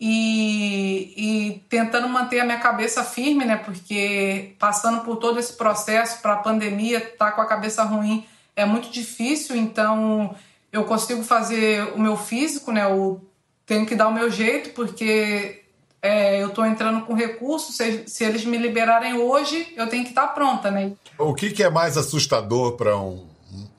e, 0.05 1.13
e 1.15 1.59
tentando 1.69 2.09
manter 2.09 2.41
a 2.41 2.43
minha 2.43 2.59
cabeça 2.59 3.05
firme, 3.05 3.45
né? 3.45 3.55
Porque 3.55 4.53
passando 4.59 5.01
por 5.05 5.15
todo 5.15 5.39
esse 5.39 5.53
processo 5.53 6.21
para 6.21 6.33
a 6.33 6.37
pandemia, 6.37 6.99
tá 7.17 7.31
com 7.31 7.39
a 7.39 7.45
cabeça 7.45 7.83
ruim 7.83 8.25
é 8.53 8.65
muito 8.65 8.91
difícil. 8.91 9.55
Então 9.55 10.35
eu 10.73 10.83
consigo 10.83 11.23
fazer 11.23 11.93
o 11.93 11.99
meu 11.99 12.17
físico, 12.17 12.69
né? 12.69 12.83
Eu 12.83 13.25
tenho 13.65 13.85
que 13.85 13.95
dar 13.95 14.09
o 14.09 14.13
meu 14.13 14.29
jeito 14.29 14.71
porque 14.71 15.63
é, 16.01 16.43
eu 16.43 16.49
tô 16.49 16.65
entrando 16.65 17.05
com 17.05 17.13
recursos. 17.13 17.77
Se, 17.77 18.03
se 18.05 18.25
eles 18.25 18.43
me 18.43 18.57
liberarem 18.57 19.13
hoje, 19.13 19.71
eu 19.77 19.87
tenho 19.87 20.03
que 20.03 20.09
estar 20.09 20.27
pronta, 20.27 20.69
né? 20.69 20.91
O 21.17 21.33
que, 21.33 21.49
que 21.51 21.63
é 21.63 21.69
mais 21.69 21.97
assustador 21.97 22.73
para 22.73 22.97
um, 22.97 23.25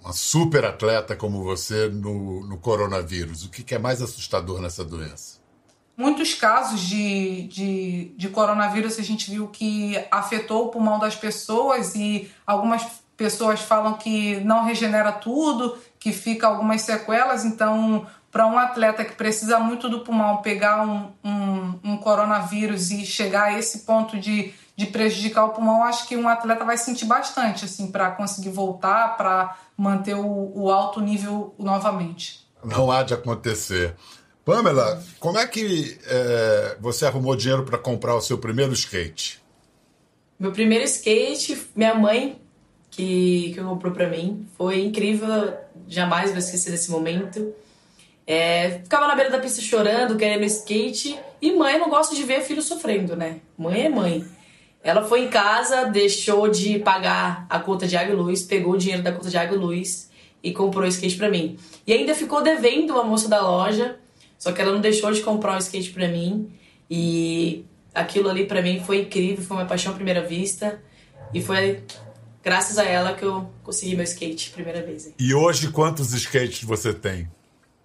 uma 0.02 0.14
super 0.14 0.64
atleta 0.64 1.14
como 1.14 1.44
você 1.44 1.90
no, 1.90 2.46
no 2.46 2.56
coronavírus? 2.56 3.44
O 3.44 3.50
que, 3.50 3.62
que 3.62 3.74
é 3.74 3.78
mais 3.78 4.00
assustador 4.00 4.62
nessa 4.62 4.82
doença? 4.82 5.43
Muitos 5.96 6.34
casos 6.34 6.80
de, 6.80 7.48
de, 7.48 8.14
de 8.16 8.28
coronavírus 8.28 8.98
a 8.98 9.02
gente 9.02 9.30
viu 9.30 9.48
que 9.48 10.02
afetou 10.10 10.66
o 10.66 10.68
pulmão 10.68 10.98
das 10.98 11.14
pessoas 11.14 11.94
e 11.94 12.30
algumas 12.46 12.84
pessoas 13.16 13.60
falam 13.60 13.94
que 13.94 14.40
não 14.40 14.64
regenera 14.64 15.12
tudo, 15.12 15.78
que 15.98 16.12
fica 16.12 16.46
algumas 16.46 16.82
sequelas. 16.82 17.44
Então, 17.44 18.06
para 18.30 18.46
um 18.46 18.58
atleta 18.58 19.04
que 19.04 19.14
precisa 19.14 19.58
muito 19.60 19.88
do 19.88 20.00
pulmão 20.00 20.38
pegar 20.38 20.84
um, 20.84 21.12
um, 21.24 21.78
um 21.84 21.96
coronavírus 21.96 22.90
e 22.90 23.06
chegar 23.06 23.44
a 23.44 23.58
esse 23.58 23.80
ponto 23.80 24.18
de, 24.18 24.52
de 24.76 24.86
prejudicar 24.86 25.44
o 25.44 25.50
pulmão, 25.50 25.84
acho 25.84 26.08
que 26.08 26.16
um 26.16 26.28
atleta 26.28 26.64
vai 26.64 26.76
sentir 26.76 27.04
bastante 27.04 27.64
assim 27.64 27.92
para 27.92 28.10
conseguir 28.10 28.50
voltar, 28.50 29.16
para 29.16 29.56
manter 29.76 30.14
o, 30.14 30.52
o 30.54 30.70
alto 30.70 31.00
nível 31.00 31.54
novamente. 31.58 32.44
Não 32.64 32.90
há 32.90 33.02
de 33.02 33.14
acontecer. 33.14 33.94
Pamela, 34.44 35.02
como 35.18 35.38
é 35.38 35.46
que 35.46 35.98
é, 36.06 36.76
você 36.80 37.06
arrumou 37.06 37.34
dinheiro 37.34 37.64
para 37.64 37.78
comprar 37.78 38.14
o 38.14 38.20
seu 38.20 38.36
primeiro 38.36 38.72
skate? 38.74 39.42
Meu 40.38 40.52
primeiro 40.52 40.84
skate, 40.84 41.56
minha 41.74 41.94
mãe 41.94 42.38
que, 42.90 43.52
que 43.54 43.60
comprou 43.62 43.92
pra 43.92 44.08
mim. 44.08 44.46
Foi 44.56 44.82
incrível, 44.84 45.54
jamais 45.88 46.30
vou 46.30 46.38
esquecer 46.38 46.70
desse 46.70 46.90
momento. 46.90 47.54
É, 48.26 48.80
ficava 48.82 49.06
na 49.06 49.14
beira 49.14 49.30
da 49.30 49.38
pista 49.38 49.60
chorando, 49.60 50.16
querendo 50.16 50.44
skate. 50.44 51.18
E 51.40 51.52
mãe 51.52 51.78
não 51.78 51.88
gosta 51.88 52.14
de 52.14 52.22
ver 52.22 52.42
filho 52.42 52.62
sofrendo, 52.62 53.16
né? 53.16 53.40
Mãe 53.56 53.86
é 53.86 53.88
mãe. 53.88 54.24
Ela 54.82 55.04
foi 55.04 55.24
em 55.24 55.28
casa, 55.28 55.86
deixou 55.86 56.48
de 56.48 56.78
pagar 56.78 57.46
a 57.48 57.58
conta 57.58 57.86
de 57.86 57.96
água 57.96 58.12
e 58.12 58.16
luz, 58.16 58.42
pegou 58.42 58.74
o 58.74 58.78
dinheiro 58.78 59.02
da 59.02 59.12
conta 59.12 59.30
de 59.30 59.36
água 59.38 59.56
e 59.56 59.58
luz 59.58 60.10
e 60.42 60.52
comprou 60.52 60.84
o 60.84 60.88
skate 60.88 61.16
pra 61.16 61.30
mim. 61.30 61.56
E 61.86 61.92
ainda 61.92 62.14
ficou 62.14 62.42
devendo 62.42 62.98
a 62.98 63.04
moça 63.04 63.28
da 63.28 63.40
loja, 63.40 63.98
só 64.44 64.52
que 64.52 64.60
ela 64.60 64.72
não 64.72 64.80
deixou 64.82 65.10
de 65.10 65.22
comprar 65.22 65.56
o 65.56 65.58
skate 65.58 65.88
pra 65.88 66.06
mim. 66.06 66.52
E 66.90 67.64
aquilo 67.94 68.28
ali 68.28 68.44
pra 68.44 68.60
mim 68.60 68.78
foi 68.78 69.00
incrível, 69.00 69.42
foi 69.42 69.56
uma 69.56 69.64
paixão 69.64 69.90
à 69.90 69.94
primeira 69.94 70.20
vista. 70.20 70.82
E 71.32 71.40
foi 71.40 71.82
graças 72.42 72.76
a 72.76 72.84
ela 72.84 73.14
que 73.14 73.24
eu 73.24 73.50
consegui 73.62 73.96
meu 73.96 74.04
skate 74.04 74.50
primeira 74.50 74.82
vez. 74.82 75.10
E 75.18 75.32
hoje 75.32 75.68
quantos 75.68 76.12
skates 76.12 76.62
você 76.62 76.92
tem? 76.92 77.26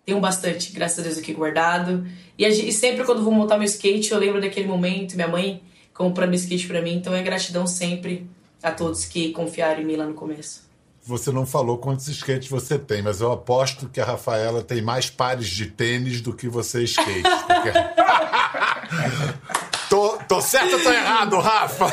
Tenho 0.06 0.20
bastante, 0.20 0.74
graças 0.74 1.00
a 1.00 1.04
Deus, 1.04 1.18
aqui 1.18 1.32
guardado. 1.32 2.06
E, 2.38 2.46
e 2.46 2.74
sempre 2.74 3.06
quando 3.06 3.24
vou 3.24 3.32
montar 3.32 3.56
meu 3.58 3.64
skate, 3.64 4.12
eu 4.12 4.20
lembro 4.20 4.42
daquele 4.42 4.68
momento, 4.68 5.16
minha 5.16 5.30
mãe 5.30 5.64
comprando 5.94 6.34
skate 6.34 6.68
pra 6.68 6.82
mim. 6.82 6.96
Então 6.96 7.16
é 7.16 7.24
gratidão 7.24 7.66
sempre 7.66 8.30
a 8.62 8.70
todos 8.70 9.06
que 9.06 9.32
confiaram 9.32 9.82
em 9.82 9.86
mim 9.86 9.96
lá 9.96 10.06
no 10.06 10.14
começo. 10.14 10.69
Você 11.10 11.32
não 11.32 11.44
falou 11.44 11.80
quantos 11.80 12.08
skates 12.08 12.48
você 12.48 12.78
tem, 12.78 13.02
mas 13.02 13.20
eu 13.20 13.32
aposto 13.32 13.90
que 13.90 14.00
a 14.00 14.06
Rafaela 14.06 14.62
tem 14.62 14.80
mais 14.80 15.10
pares 15.10 15.48
de 15.48 15.66
tênis 15.66 16.22
do 16.22 16.32
que 16.34 16.48
você 16.48 16.84
skate. 16.84 17.24
porque- 17.24 17.74
tô, 19.90 20.18
tô 20.28 20.40
certo 20.40 20.74
ou 20.76 20.84
tô 20.84 20.92
errado, 20.92 21.40
Rafa? 21.40 21.86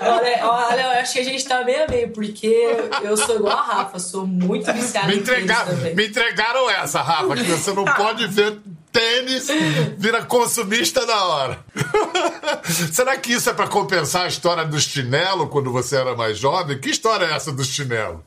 Olha, 0.00 0.46
olha, 0.48 0.80
eu 0.82 0.90
acho 1.00 1.12
que 1.12 1.18
a 1.18 1.24
gente 1.24 1.44
tá 1.46 1.62
meio 1.64 1.84
a 1.84 1.88
meio, 1.88 2.08
porque 2.10 2.48
eu 3.02 3.16
sou 3.16 3.36
igual 3.36 3.58
a 3.58 3.62
Rafa, 3.62 3.98
sou 3.98 4.26
muito 4.26 4.72
viciada 4.72 5.08
Me, 5.08 5.16
entregar, 5.16 5.66
me 5.94 6.06
entregaram 6.06 6.70
essa, 6.70 7.02
Rafa, 7.02 7.34
que 7.34 7.42
você 7.42 7.72
não 7.72 7.84
pode 7.84 8.26
ver 8.28 8.60
tênis, 8.98 9.48
vira 9.96 10.24
consumista 10.24 11.06
na 11.06 11.24
hora. 11.24 11.58
Será 12.92 13.16
que 13.16 13.32
isso 13.32 13.48
é 13.48 13.54
para 13.54 13.68
compensar 13.68 14.24
a 14.24 14.28
história 14.28 14.64
do 14.64 14.78
chinelo 14.80 15.48
quando 15.48 15.70
você 15.70 15.96
era 15.96 16.16
mais 16.16 16.36
jovem? 16.36 16.80
Que 16.80 16.90
história 16.90 17.26
é 17.26 17.36
essa 17.36 17.52
do 17.52 17.64
chinelo? 17.64 18.24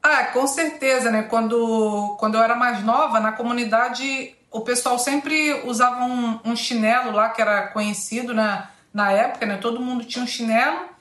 Ah, 0.00 0.26
com 0.26 0.46
certeza, 0.46 1.10
né? 1.10 1.24
Quando, 1.24 2.16
quando 2.20 2.36
eu 2.36 2.42
era 2.42 2.54
mais 2.54 2.84
nova, 2.84 3.18
na 3.18 3.32
comunidade, 3.32 4.36
o 4.52 4.60
pessoal 4.60 4.96
sempre 4.96 5.62
usava 5.64 6.04
um, 6.04 6.38
um 6.44 6.54
chinelo 6.54 7.10
lá 7.10 7.30
que 7.30 7.42
era 7.42 7.66
conhecido 7.68 8.32
na, 8.32 8.70
na 8.94 9.10
época, 9.10 9.44
né? 9.44 9.56
Todo 9.56 9.80
mundo 9.80 10.04
tinha 10.04 10.22
um 10.22 10.28
chinelo 10.28 10.95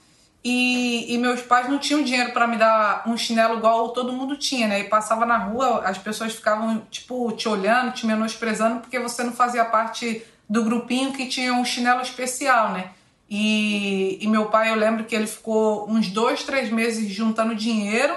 e, 0.48 1.12
e 1.12 1.18
meus 1.18 1.42
pais 1.42 1.68
não 1.68 1.80
tinham 1.80 2.04
dinheiro 2.04 2.32
para 2.32 2.46
me 2.46 2.56
dar 2.56 3.02
um 3.08 3.18
chinelo 3.18 3.58
igual 3.58 3.90
todo 3.90 4.14
mundo 4.14 4.38
tinha, 4.38 4.68
né? 4.68 4.82
E 4.82 4.84
passava 4.84 5.26
na 5.26 5.40
rua, 5.40 5.80
as 5.80 5.98
pessoas 5.98 6.36
ficavam, 6.36 6.84
tipo, 6.92 7.32
te 7.32 7.50
olhando, 7.50 7.94
te 7.94 8.06
menosprezando 8.06 8.80
porque 8.80 9.00
você 9.00 9.24
não 9.24 9.34
fazia 9.34 9.66
parte 9.66 10.22
do 10.48 10.64
grupinho 10.64 11.14
que 11.14 11.26
tinha 11.26 11.52
um 11.52 11.66
chinelo 11.66 12.00
especial, 12.02 12.74
né? 12.74 12.92
E, 13.28 14.20
e 14.22 14.28
meu 14.28 14.46
pai, 14.46 14.70
eu 14.70 14.76
lembro 14.76 15.06
que 15.06 15.16
ele 15.16 15.26
ficou 15.26 15.90
uns 15.90 16.10
dois, 16.10 16.44
três 16.44 16.70
meses 16.70 17.12
juntando 17.12 17.56
dinheiro 17.56 18.14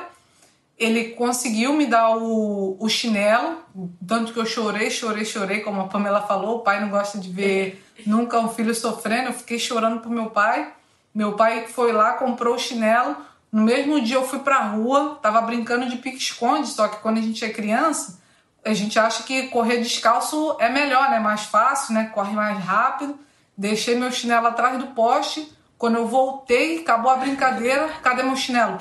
ele 0.79 1.09
conseguiu 1.11 1.73
me 1.73 1.87
dar 1.87 2.17
o, 2.17 2.77
o 2.79 2.89
chinelo, 2.89 3.59
tanto 4.07 4.33
que 4.33 4.39
eu 4.39 4.47
chorei, 4.47 4.91
chorei, 4.91 5.25
chorei, 5.25 5.59
como 5.61 5.81
a 5.81 5.89
Pamela 5.89 6.23
falou, 6.23 6.59
o 6.59 6.61
pai 6.61 6.81
não 6.81 6.89
gosta 6.89 7.19
de 7.19 7.29
ver 7.29 7.85
nunca 8.07 8.39
um 8.39 8.49
filho 8.49 8.73
sofrendo, 8.73 9.31
eu 9.31 9.33
fiquei 9.33 9.59
chorando 9.59 10.01
pro 10.01 10.09
meu 10.09 10.31
pai. 10.31 10.73
Meu 11.19 11.33
pai 11.33 11.67
foi 11.67 11.91
lá, 11.91 12.13
comprou 12.13 12.55
o 12.55 12.59
chinelo, 12.61 13.17
no 13.51 13.65
mesmo 13.65 14.01
dia 14.01 14.15
eu 14.15 14.25
fui 14.25 14.39
pra 14.39 14.61
rua, 14.61 15.19
tava 15.21 15.41
brincando 15.41 15.89
de 15.89 15.97
pique-esconde, 15.97 16.69
só 16.69 16.87
que 16.87 16.99
quando 16.99 17.19
a 17.19 17.21
gente 17.21 17.45
é 17.45 17.49
criança, 17.51 18.21
a 18.65 18.73
gente 18.73 18.97
acha 19.01 19.25
que 19.25 19.49
correr 19.49 19.79
descalço 19.79 20.55
é 20.61 20.69
melhor, 20.69 21.11
né? 21.11 21.19
Mais 21.19 21.41
fácil, 21.43 21.93
né? 21.93 22.05
Corre 22.15 22.33
mais 22.37 22.57
rápido. 22.63 23.19
Deixei 23.57 23.97
meu 23.97 24.13
chinelo 24.13 24.47
atrás 24.47 24.79
do 24.79 24.87
poste. 24.89 25.53
Quando 25.77 25.97
eu 25.97 26.07
voltei, 26.07 26.83
acabou 26.83 27.11
a 27.11 27.17
brincadeira. 27.17 27.89
Cadê 28.01 28.23
meu 28.23 28.37
chinelo? 28.37 28.79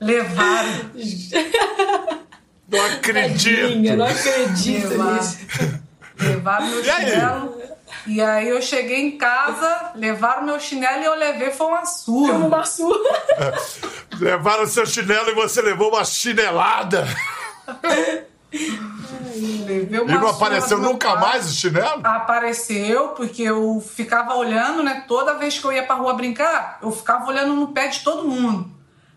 Levaram. 0.00 0.90
Não 2.68 2.84
acredito! 2.86 3.62
Tadinha, 3.62 3.96
não 3.96 4.06
acredito 4.06 4.88
Levaram. 4.90 5.14
nisso. 5.16 5.38
Levaram 6.20 6.66
meu 6.68 6.84
E 6.84 6.90
aí? 6.90 7.10
chinelo. 7.10 7.77
E 8.06 8.20
aí 8.20 8.48
eu 8.48 8.60
cheguei 8.62 9.00
em 9.00 9.18
casa, 9.18 9.92
levaram 9.94 10.44
meu 10.44 10.58
chinelo 10.60 11.02
e 11.02 11.04
eu 11.04 11.14
levei, 11.14 11.50
foi 11.50 11.66
uma 11.66 11.84
surra. 11.84 12.34
Uma 12.34 12.64
surra. 12.64 13.20
Levaram 14.18 14.66
seu 14.66 14.84
chinelo 14.86 15.30
e 15.30 15.34
você 15.34 15.62
levou 15.62 15.90
uma 15.90 16.04
chinelada. 16.04 17.06
Levei 19.66 19.98
E 19.98 20.00
uma 20.02 20.20
não 20.20 20.20
surra 20.20 20.32
apareceu 20.32 20.78
nunca 20.78 21.12
pai. 21.12 21.20
mais 21.20 21.50
o 21.50 21.54
chinelo? 21.54 22.00
Apareceu, 22.04 23.08
porque 23.08 23.42
eu 23.42 23.80
ficava 23.80 24.34
olhando, 24.34 24.82
né? 24.82 25.04
Toda 25.06 25.34
vez 25.34 25.58
que 25.58 25.64
eu 25.64 25.72
ia 25.72 25.84
pra 25.84 25.96
rua 25.96 26.14
brincar, 26.14 26.78
eu 26.82 26.90
ficava 26.90 27.26
olhando 27.28 27.54
no 27.54 27.68
pé 27.68 27.88
de 27.88 28.00
todo 28.00 28.26
mundo. 28.26 28.70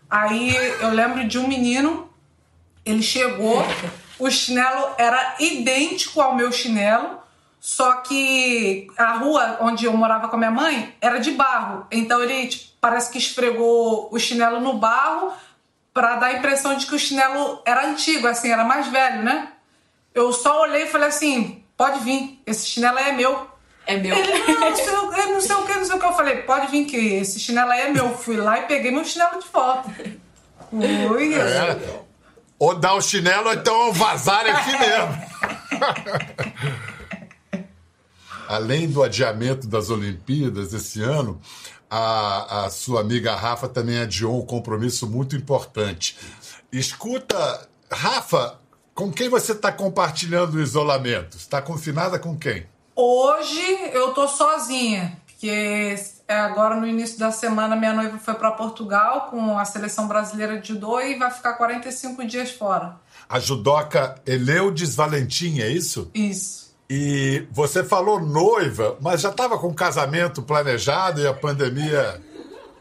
Aí 0.08 0.54
eu 0.80 0.90
lembro 0.90 1.26
de 1.26 1.38
um 1.38 1.48
menino, 1.48 2.08
ele 2.84 3.02
chegou, 3.02 3.64
o 4.18 4.30
chinelo 4.30 4.90
era 4.98 5.36
idêntico 5.40 6.20
ao 6.20 6.34
meu 6.34 6.52
chinelo, 6.52 7.21
só 7.64 7.92
que 7.98 8.88
a 8.98 9.12
rua 9.12 9.58
onde 9.60 9.84
eu 9.84 9.92
morava 9.92 10.26
com 10.26 10.34
a 10.34 10.38
minha 10.38 10.50
mãe 10.50 10.92
era 11.00 11.18
de 11.20 11.30
barro. 11.30 11.86
Então 11.92 12.20
ele 12.20 12.48
tipo, 12.48 12.64
parece 12.80 13.08
que 13.12 13.18
esfregou 13.18 14.08
o 14.10 14.18
chinelo 14.18 14.58
no 14.60 14.72
barro 14.78 15.32
pra 15.94 16.16
dar 16.16 16.26
a 16.26 16.32
impressão 16.32 16.74
de 16.76 16.86
que 16.86 16.94
o 16.96 16.98
chinelo 16.98 17.62
era 17.64 17.86
antigo, 17.86 18.26
assim, 18.26 18.50
era 18.50 18.64
mais 18.64 18.88
velho, 18.88 19.22
né? 19.22 19.46
Eu 20.12 20.32
só 20.32 20.62
olhei 20.62 20.82
e 20.82 20.88
falei 20.88 21.06
assim: 21.06 21.62
pode 21.76 22.00
vir, 22.00 22.42
esse 22.44 22.66
chinelo 22.66 22.98
aí 22.98 23.10
é 23.10 23.12
meu. 23.12 23.46
É 23.86 23.96
meu. 23.96 24.16
Ele, 24.16 24.54
não, 24.54 24.60
não 24.70 24.76
sei, 24.76 24.96
o- 24.96 25.12
ele 25.14 25.32
não 25.32 25.40
sei 25.40 25.54
o 25.56 25.62
que, 25.64 25.74
não 25.74 25.84
sei 25.84 25.94
o 25.96 25.98
que. 26.00 26.04
Eu 26.06 26.12
falei, 26.14 26.36
pode 26.42 26.66
vir 26.66 26.84
que 26.84 26.96
esse 26.96 27.38
chinelo 27.38 27.70
aí 27.70 27.82
é 27.82 27.90
meu. 27.90 28.12
Fui 28.18 28.36
lá 28.36 28.58
e 28.58 28.62
peguei 28.62 28.90
meu 28.90 29.04
chinelo 29.04 29.40
de 29.40 29.46
volta. 29.52 29.88
Ui, 30.72 31.34
É. 31.34 32.02
Ou 32.58 32.74
dar 32.74 32.94
o 32.94 33.00
chinelo 33.00 33.48
ou 33.48 33.54
então 33.54 33.92
vazar 33.92 34.44
aqui 34.46 34.72
mesmo. 34.78 35.32
Além 38.52 38.86
do 38.86 39.02
adiamento 39.02 39.66
das 39.66 39.88
Olimpíadas 39.88 40.74
esse 40.74 41.02
ano, 41.02 41.40
a, 41.88 42.66
a 42.66 42.70
sua 42.70 43.00
amiga 43.00 43.34
Rafa 43.34 43.66
também 43.66 43.98
adiou 43.98 44.42
um 44.42 44.44
compromisso 44.44 45.08
muito 45.08 45.34
importante. 45.34 46.18
Escuta, 46.70 47.66
Rafa, 47.90 48.58
com 48.94 49.10
quem 49.10 49.30
você 49.30 49.52
está 49.52 49.72
compartilhando 49.72 50.56
o 50.56 50.60
isolamento? 50.60 51.38
Está 51.38 51.62
confinada 51.62 52.18
com 52.18 52.36
quem? 52.36 52.66
Hoje 52.94 53.90
eu 53.94 54.12
tô 54.12 54.28
sozinha, 54.28 55.16
porque 55.24 55.96
é 56.28 56.34
agora 56.34 56.76
no 56.76 56.86
início 56.86 57.18
da 57.18 57.32
semana 57.32 57.74
minha 57.74 57.94
noiva 57.94 58.18
foi 58.18 58.34
para 58.34 58.50
Portugal 58.50 59.28
com 59.30 59.58
a 59.58 59.64
seleção 59.64 60.06
brasileira 60.06 60.60
de 60.60 60.68
judô 60.68 61.00
e 61.00 61.18
vai 61.18 61.30
ficar 61.30 61.54
45 61.54 62.26
dias 62.26 62.50
fora. 62.50 62.96
A 63.26 63.40
judoca 63.40 64.16
Eleudes 64.26 64.94
Valentim, 64.94 65.60
é 65.60 65.70
isso? 65.70 66.10
Isso. 66.14 66.71
E 66.94 67.48
você 67.50 67.82
falou 67.82 68.20
noiva, 68.20 68.98
mas 69.00 69.22
já 69.22 69.30
estava 69.30 69.58
com 69.58 69.72
casamento 69.72 70.42
planejado 70.42 71.22
e 71.22 71.26
a 71.26 71.32
pandemia 71.32 72.20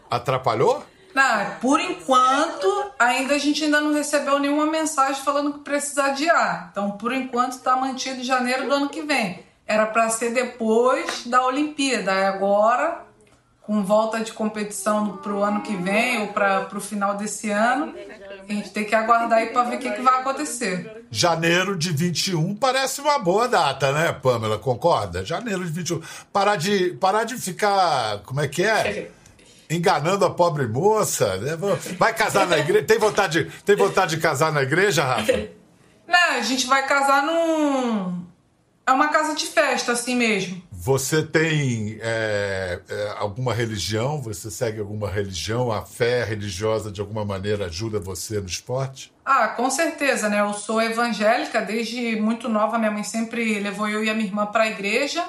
atrapalhou? 0.09 0.83
Não, 1.15 1.51
por 1.61 1.79
enquanto, 1.79 2.91
ainda 2.99 3.35
a 3.35 3.37
gente 3.37 3.63
ainda 3.63 3.79
não 3.79 3.93
recebeu 3.93 4.37
nenhuma 4.37 4.65
mensagem 4.65 5.23
falando 5.23 5.53
que 5.53 5.59
precisa 5.59 6.07
adiar. 6.07 6.67
Então, 6.73 6.91
por 6.91 7.13
enquanto, 7.13 7.53
está 7.53 7.77
mantido 7.77 8.21
janeiro 8.21 8.67
do 8.67 8.73
ano 8.73 8.89
que 8.89 9.01
vem. 9.01 9.45
Era 9.65 9.85
para 9.85 10.09
ser 10.09 10.33
depois 10.33 11.25
da 11.25 11.45
Olimpíada. 11.45 12.11
Aí 12.11 12.25
Agora, 12.25 13.05
com 13.61 13.81
volta 13.81 14.19
de 14.19 14.33
competição 14.33 15.19
para 15.23 15.31
o 15.31 15.41
ano 15.41 15.61
que 15.61 15.77
vem 15.77 16.23
ou 16.23 16.27
para 16.27 16.67
o 16.75 16.81
final 16.81 17.15
desse 17.15 17.49
ano, 17.49 17.93
a 18.49 18.53
gente 18.53 18.69
tem 18.71 18.83
que 18.85 18.93
aguardar 18.95 19.39
aí 19.39 19.47
para 19.53 19.63
ver 19.63 19.75
o 19.77 19.79
que, 19.79 19.91
que 19.91 20.01
vai 20.01 20.19
acontecer. 20.21 21.05
Janeiro 21.11 21.75
de 21.77 21.91
21 21.91 22.55
parece 22.55 23.01
uma 23.01 23.19
boa 23.19 23.47
data, 23.47 23.91
né, 23.91 24.11
Pamela? 24.13 24.57
Concorda? 24.57 25.23
Janeiro 25.25 25.63
de 25.65 25.71
21. 25.71 26.01
Parar 26.31 26.55
de, 26.55 26.91
parar 26.99 27.23
de 27.23 27.35
ficar. 27.37 28.19
Como 28.25 28.39
é 28.41 28.47
que 28.47 28.63
é? 28.63 29.09
Enganando 29.69 30.25
a 30.25 30.29
pobre 30.29 30.67
moça. 30.67 31.37
né? 31.37 31.57
Vai 31.97 32.13
casar 32.13 32.45
na 32.47 32.57
igreja? 32.57 32.85
Tem 32.85 32.97
vontade, 32.99 33.45
de- 33.45 33.51
tem 33.63 33.75
vontade 33.75 34.15
de 34.15 34.21
casar 34.21 34.51
na 34.51 34.61
igreja, 34.63 35.03
Rafa? 35.03 35.47
Não, 36.07 36.31
a 36.37 36.41
gente 36.41 36.67
vai 36.67 36.85
casar 36.85 37.23
num. 37.23 38.25
É 38.85 38.91
uma 38.91 39.07
casa 39.09 39.33
de 39.35 39.45
festa, 39.45 39.93
assim 39.93 40.15
mesmo. 40.15 40.61
Você 40.83 41.21
tem 41.21 41.99
é, 42.01 42.79
é, 42.89 43.15
alguma 43.19 43.53
religião? 43.53 44.19
Você 44.19 44.49
segue 44.49 44.79
alguma 44.79 45.07
religião? 45.07 45.71
A 45.71 45.83
fé 45.83 46.23
religiosa, 46.23 46.91
de 46.91 46.99
alguma 46.99 47.23
maneira, 47.23 47.65
ajuda 47.65 47.99
você 47.99 48.39
no 48.39 48.47
esporte? 48.47 49.13
Ah, 49.23 49.49
com 49.49 49.69
certeza, 49.69 50.27
né? 50.27 50.39
Eu 50.39 50.55
sou 50.55 50.81
evangélica, 50.81 51.61
desde 51.61 52.15
muito 52.15 52.49
nova, 52.49 52.79
minha 52.79 52.89
mãe 52.89 53.03
sempre 53.03 53.59
levou 53.59 53.87
eu 53.87 54.03
e 54.03 54.09
a 54.09 54.15
minha 54.15 54.25
irmã 54.25 54.47
para 54.47 54.63
a 54.63 54.67
igreja. 54.69 55.23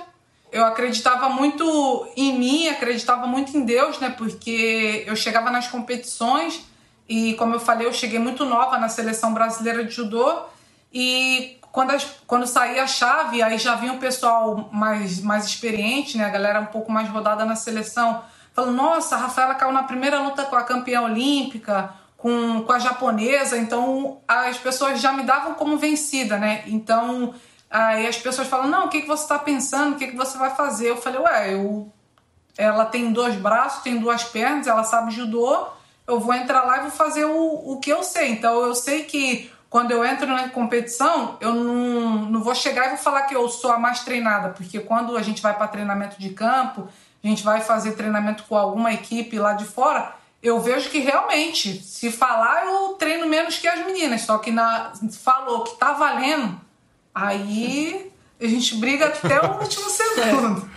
Eu 0.51 0.65
acreditava 0.65 1.29
muito 1.29 2.09
em 2.17 2.39
mim, 2.39 2.69
acreditava 2.69 3.27
muito 3.27 3.55
em 3.55 3.63
Deus, 3.67 4.01
né? 4.01 4.09
Porque 4.09 5.05
eu 5.07 5.15
chegava 5.15 5.51
nas 5.51 5.69
competições 5.69 6.65
e, 7.07 7.35
como 7.35 7.55
eu 7.55 7.61
falei, 7.61 7.87
eu 7.87 7.93
cheguei 7.93 8.19
muito 8.19 8.47
nova 8.47 8.79
na 8.79 8.89
seleção 8.89 9.35
brasileira 9.35 9.85
de 9.85 9.91
judô 9.91 10.45
e 10.91 11.59
quando, 11.73 11.93
as, 11.93 12.05
quando 12.27 12.47
saía 12.47 12.85
a 12.85 12.87
chave, 12.87 13.43
aí 13.43 13.57
já 13.57 13.75
vinha 13.75 13.95
o 13.95 13.99
pessoal 13.99 14.69
mais, 14.71 15.21
mais 15.21 15.47
experiente, 15.47 16.19
né? 16.19 16.27
A 16.27 16.29
galera 16.29 16.61
um 16.61 16.67
pouco 16.67 16.93
mais 16.93 17.09
rodada 17.09 17.47
na 17.47 17.57
seleção, 17.57 18.23
falando: 18.53 18.77
Nossa, 18.77 19.17
a 19.17 19.19
Rafaela 19.19 19.55
caiu 19.55 19.73
na 19.73 19.83
primeira 19.83 20.21
luta 20.21 20.45
com 20.45 20.55
a 20.55 20.63
campeã 20.63 21.01
olímpica, 21.01 21.95
com, 22.19 22.63
com 22.63 22.73
a 22.73 22.79
japonesa, 22.79 23.57
então 23.57 24.21
as 24.29 24.59
pessoas 24.59 25.01
já 25.01 25.13
me 25.15 25.23
davam 25.23 25.55
como 25.55 25.79
vencida, 25.79 26.37
né? 26.37 26.63
Então 26.67 27.35
aí 27.71 28.07
as 28.07 28.19
pessoas 28.19 28.47
falam: 28.47 28.69
Não, 28.69 28.85
o 28.85 28.89
que, 28.91 29.01
que 29.01 29.09
você 29.09 29.23
está 29.23 29.39
pensando? 29.39 29.95
O 29.95 29.99
que, 29.99 30.09
que 30.09 30.17
você 30.17 30.37
vai 30.37 30.55
fazer? 30.55 30.91
Eu 30.91 30.99
falei: 30.99 31.21
Ué, 31.21 31.55
eu, 31.55 31.91
ela 32.59 32.85
tem 32.85 33.11
dois 33.15 33.35
braços, 33.35 33.83
tem 33.83 33.99
duas 33.99 34.23
pernas, 34.23 34.67
ela 34.67 34.85
sabe 34.85 35.11
judô, 35.11 35.69
eu 36.07 36.21
vou 36.21 36.35
entrar 36.35 36.65
lá 36.65 36.77
e 36.77 36.83
vou 36.83 36.91
fazer 36.91 37.25
o, 37.25 37.73
o 37.73 37.81
que 37.81 37.91
eu 37.91 38.03
sei. 38.03 38.31
Então 38.31 38.61
eu 38.61 38.75
sei 38.75 39.05
que 39.05 39.51
quando 39.73 39.91
eu 39.91 40.05
entro 40.05 40.27
na 40.27 40.51
competição, 40.51 41.39
eu 41.41 41.55
não, 41.55 42.27
não 42.27 42.43
vou 42.43 42.55
chegar 42.55 42.85
e 42.85 42.89
vou 42.91 42.99
falar 42.99 43.23
que 43.23 43.35
eu 43.35 43.49
sou 43.49 43.73
a 43.73 43.79
mais 43.79 44.01
treinada, 44.01 44.51
porque 44.51 44.79
quando 44.79 45.17
a 45.17 45.23
gente 45.23 45.41
vai 45.41 45.57
para 45.57 45.67
treinamento 45.67 46.21
de 46.21 46.29
campo, 46.29 46.87
a 47.25 47.27
gente 47.27 47.43
vai 47.43 47.63
fazer 47.63 47.93
treinamento 47.93 48.43
com 48.43 48.55
alguma 48.55 48.93
equipe 48.93 49.39
lá 49.39 49.55
de 49.55 49.65
fora, 49.65 50.15
eu 50.43 50.61
vejo 50.61 50.91
que 50.91 50.99
realmente, 50.99 51.83
se 51.83 52.13
falar, 52.13 52.67
eu 52.67 52.89
treino 52.99 53.27
menos 53.27 53.57
que 53.57 53.67
as 53.67 53.83
meninas, 53.87 54.21
só 54.21 54.37
que 54.37 54.51
na, 54.51 54.93
falou 55.23 55.65
que 55.65 55.75
tá 55.79 55.95
valendo, 55.95 56.61
aí 57.15 58.13
a 58.39 58.47
gente 58.47 58.77
briga 58.77 59.07
até 59.07 59.41
o 59.41 59.59
último 59.59 59.89
segundo. 59.89 60.69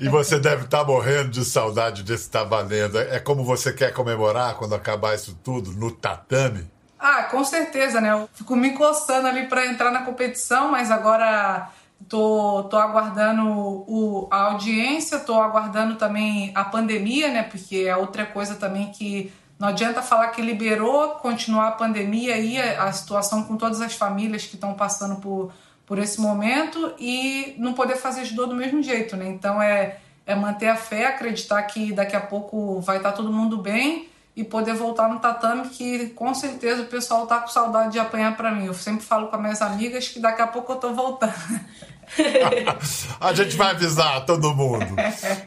E 0.00 0.08
você 0.08 0.40
deve 0.40 0.64
estar 0.64 0.82
morrendo 0.82 1.28
de 1.28 1.44
saudade 1.44 2.02
desse 2.02 2.28
tá 2.28 2.42
valendo. 2.42 2.98
É 2.98 3.20
como 3.20 3.44
você 3.44 3.72
quer 3.72 3.92
comemorar 3.92 4.56
quando 4.56 4.74
acabar 4.74 5.14
isso 5.14 5.38
tudo 5.44 5.70
no 5.70 5.92
tatame? 5.92 6.68
Ah, 6.98 7.24
com 7.24 7.44
certeza, 7.44 8.00
né? 8.00 8.10
Eu 8.10 8.28
fico 8.34 8.56
me 8.56 8.72
coçando 8.72 9.28
ali 9.28 9.46
para 9.46 9.66
entrar 9.66 9.92
na 9.92 10.02
competição, 10.02 10.70
mas 10.70 10.90
agora 10.90 11.70
tô, 12.08 12.64
tô 12.64 12.76
aguardando 12.76 13.44
o, 13.46 14.26
a 14.30 14.46
audiência, 14.46 15.20
tô 15.20 15.40
aguardando 15.40 15.94
também 15.94 16.50
a 16.54 16.64
pandemia, 16.64 17.28
né? 17.28 17.44
Porque 17.44 17.84
é 17.86 17.96
outra 17.96 18.26
coisa 18.26 18.56
também 18.56 18.90
que 18.90 19.32
não 19.58 19.68
adianta 19.68 20.02
falar 20.02 20.28
que 20.28 20.42
liberou, 20.42 21.10
continuar 21.16 21.68
a 21.68 21.72
pandemia 21.72 22.36
e 22.36 22.60
a, 22.60 22.92
situação 22.92 23.44
com 23.44 23.56
todas 23.56 23.80
as 23.80 23.94
famílias 23.94 24.46
que 24.46 24.54
estão 24.54 24.74
passando 24.74 25.16
por, 25.16 25.52
por 25.86 25.98
esse 25.98 26.20
momento 26.20 26.94
e 26.98 27.54
não 27.58 27.74
poder 27.74 27.96
fazer 27.96 28.24
judô 28.24 28.46
do 28.46 28.54
mesmo 28.54 28.82
jeito, 28.82 29.16
né? 29.16 29.28
Então 29.28 29.60
é, 29.62 29.98
é 30.26 30.34
manter 30.34 30.68
a 30.68 30.76
fé, 30.76 31.06
acreditar 31.06 31.62
que 31.62 31.92
daqui 31.92 32.16
a 32.16 32.20
pouco 32.20 32.80
vai 32.80 32.98
estar 32.98 33.12
todo 33.12 33.32
mundo 33.32 33.58
bem 33.58 34.08
e 34.38 34.44
poder 34.44 34.72
voltar 34.72 35.08
no 35.08 35.18
tatame, 35.18 35.68
que 35.68 36.10
com 36.10 36.32
certeza 36.32 36.82
o 36.82 36.86
pessoal 36.86 37.26
tá 37.26 37.40
com 37.40 37.48
saudade 37.48 37.90
de 37.90 37.98
apanhar 37.98 38.36
para 38.36 38.52
mim. 38.52 38.66
Eu 38.66 38.74
sempre 38.74 39.04
falo 39.04 39.26
com 39.26 39.34
as 39.34 39.42
minhas 39.42 39.60
amigas 39.60 40.06
que 40.06 40.20
daqui 40.20 40.40
a 40.40 40.46
pouco 40.46 40.74
eu 40.74 40.76
tô 40.76 40.94
voltando. 40.94 41.34
a 43.20 43.34
gente 43.34 43.56
vai 43.56 43.72
avisar 43.72 44.24
todo 44.24 44.54
mundo. 44.54 44.86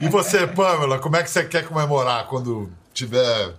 E 0.01 0.09
você, 0.09 0.45
Pamela, 0.45 0.99
como 0.99 1.15
é 1.15 1.23
que 1.23 1.29
você 1.29 1.45
quer 1.45 1.65
comemorar 1.65 2.27
quando 2.27 2.69
tiver 2.93 3.53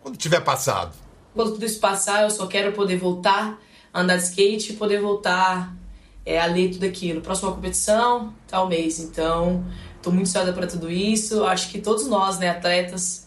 quando 0.00 0.16
tiver 0.16 0.38
passado? 0.38 0.92
Quando 1.34 1.54
tudo 1.54 1.66
isso 1.66 1.80
passar, 1.80 2.22
eu 2.22 2.30
só 2.30 2.46
quero 2.46 2.70
poder 2.70 2.96
voltar 2.96 3.58
a 3.92 4.02
andar 4.02 4.18
de 4.18 4.22
skate 4.22 4.72
e 4.72 4.76
poder 4.76 5.00
voltar 5.00 5.74
é, 6.24 6.40
a 6.40 6.46
ler 6.46 6.70
tudo 6.70 6.86
aquilo. 6.86 7.20
Próxima 7.22 7.50
competição, 7.50 8.32
tal 8.46 8.68
mês. 8.68 9.00
Então, 9.00 9.64
tô 10.00 10.12
muito 10.12 10.28
ansiosa 10.28 10.52
para 10.52 10.68
tudo 10.68 10.88
isso. 10.88 11.44
Acho 11.44 11.68
que 11.70 11.80
todos 11.80 12.06
nós, 12.06 12.38
né, 12.38 12.50
atletas, 12.50 13.23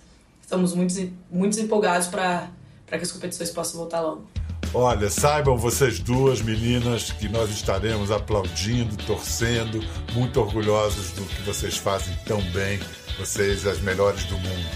estamos 0.47 0.73
muito, 0.73 0.93
muito 1.29 1.59
empolgados 1.59 2.07
para 2.07 2.49
que 2.87 2.95
as 2.95 3.11
competições 3.11 3.49
possam 3.49 3.81
voltar 3.81 3.99
logo. 3.99 4.25
Olha, 4.73 5.09
saibam 5.09 5.57
vocês 5.57 5.99
duas 5.99 6.41
meninas 6.41 7.11
que 7.11 7.27
nós 7.27 7.49
estaremos 7.49 8.11
aplaudindo, 8.11 8.95
torcendo, 9.05 9.83
muito 10.13 10.39
orgulhosos 10.39 11.11
do 11.11 11.23
que 11.23 11.41
vocês 11.41 11.77
fazem 11.77 12.15
tão 12.25 12.41
bem, 12.51 12.79
vocês 13.19 13.67
as 13.67 13.79
melhores 13.81 14.23
do 14.25 14.37
mundo. 14.37 14.69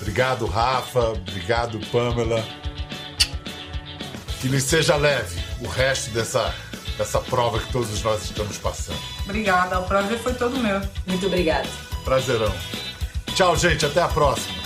Obrigado, 0.00 0.46
Rafa, 0.46 1.10
obrigado, 1.10 1.78
Pamela. 1.90 2.42
Que 4.40 4.48
lhe 4.48 4.60
seja 4.60 4.96
leve 4.96 5.40
o 5.60 5.68
resto 5.68 6.10
dessa, 6.10 6.54
dessa 6.96 7.20
prova 7.20 7.58
que 7.58 7.70
todos 7.70 8.02
nós 8.02 8.24
estamos 8.24 8.56
passando. 8.58 8.98
Obrigada, 9.24 9.78
o 9.78 9.84
prazer 9.84 10.18
foi 10.18 10.34
todo 10.34 10.58
meu. 10.58 10.80
Muito 11.06 11.26
obrigada. 11.26 11.68
Prazerão. 12.02 12.52
Tchau, 13.34 13.56
gente, 13.56 13.86
até 13.86 14.00
a 14.00 14.08
próxima. 14.08 14.61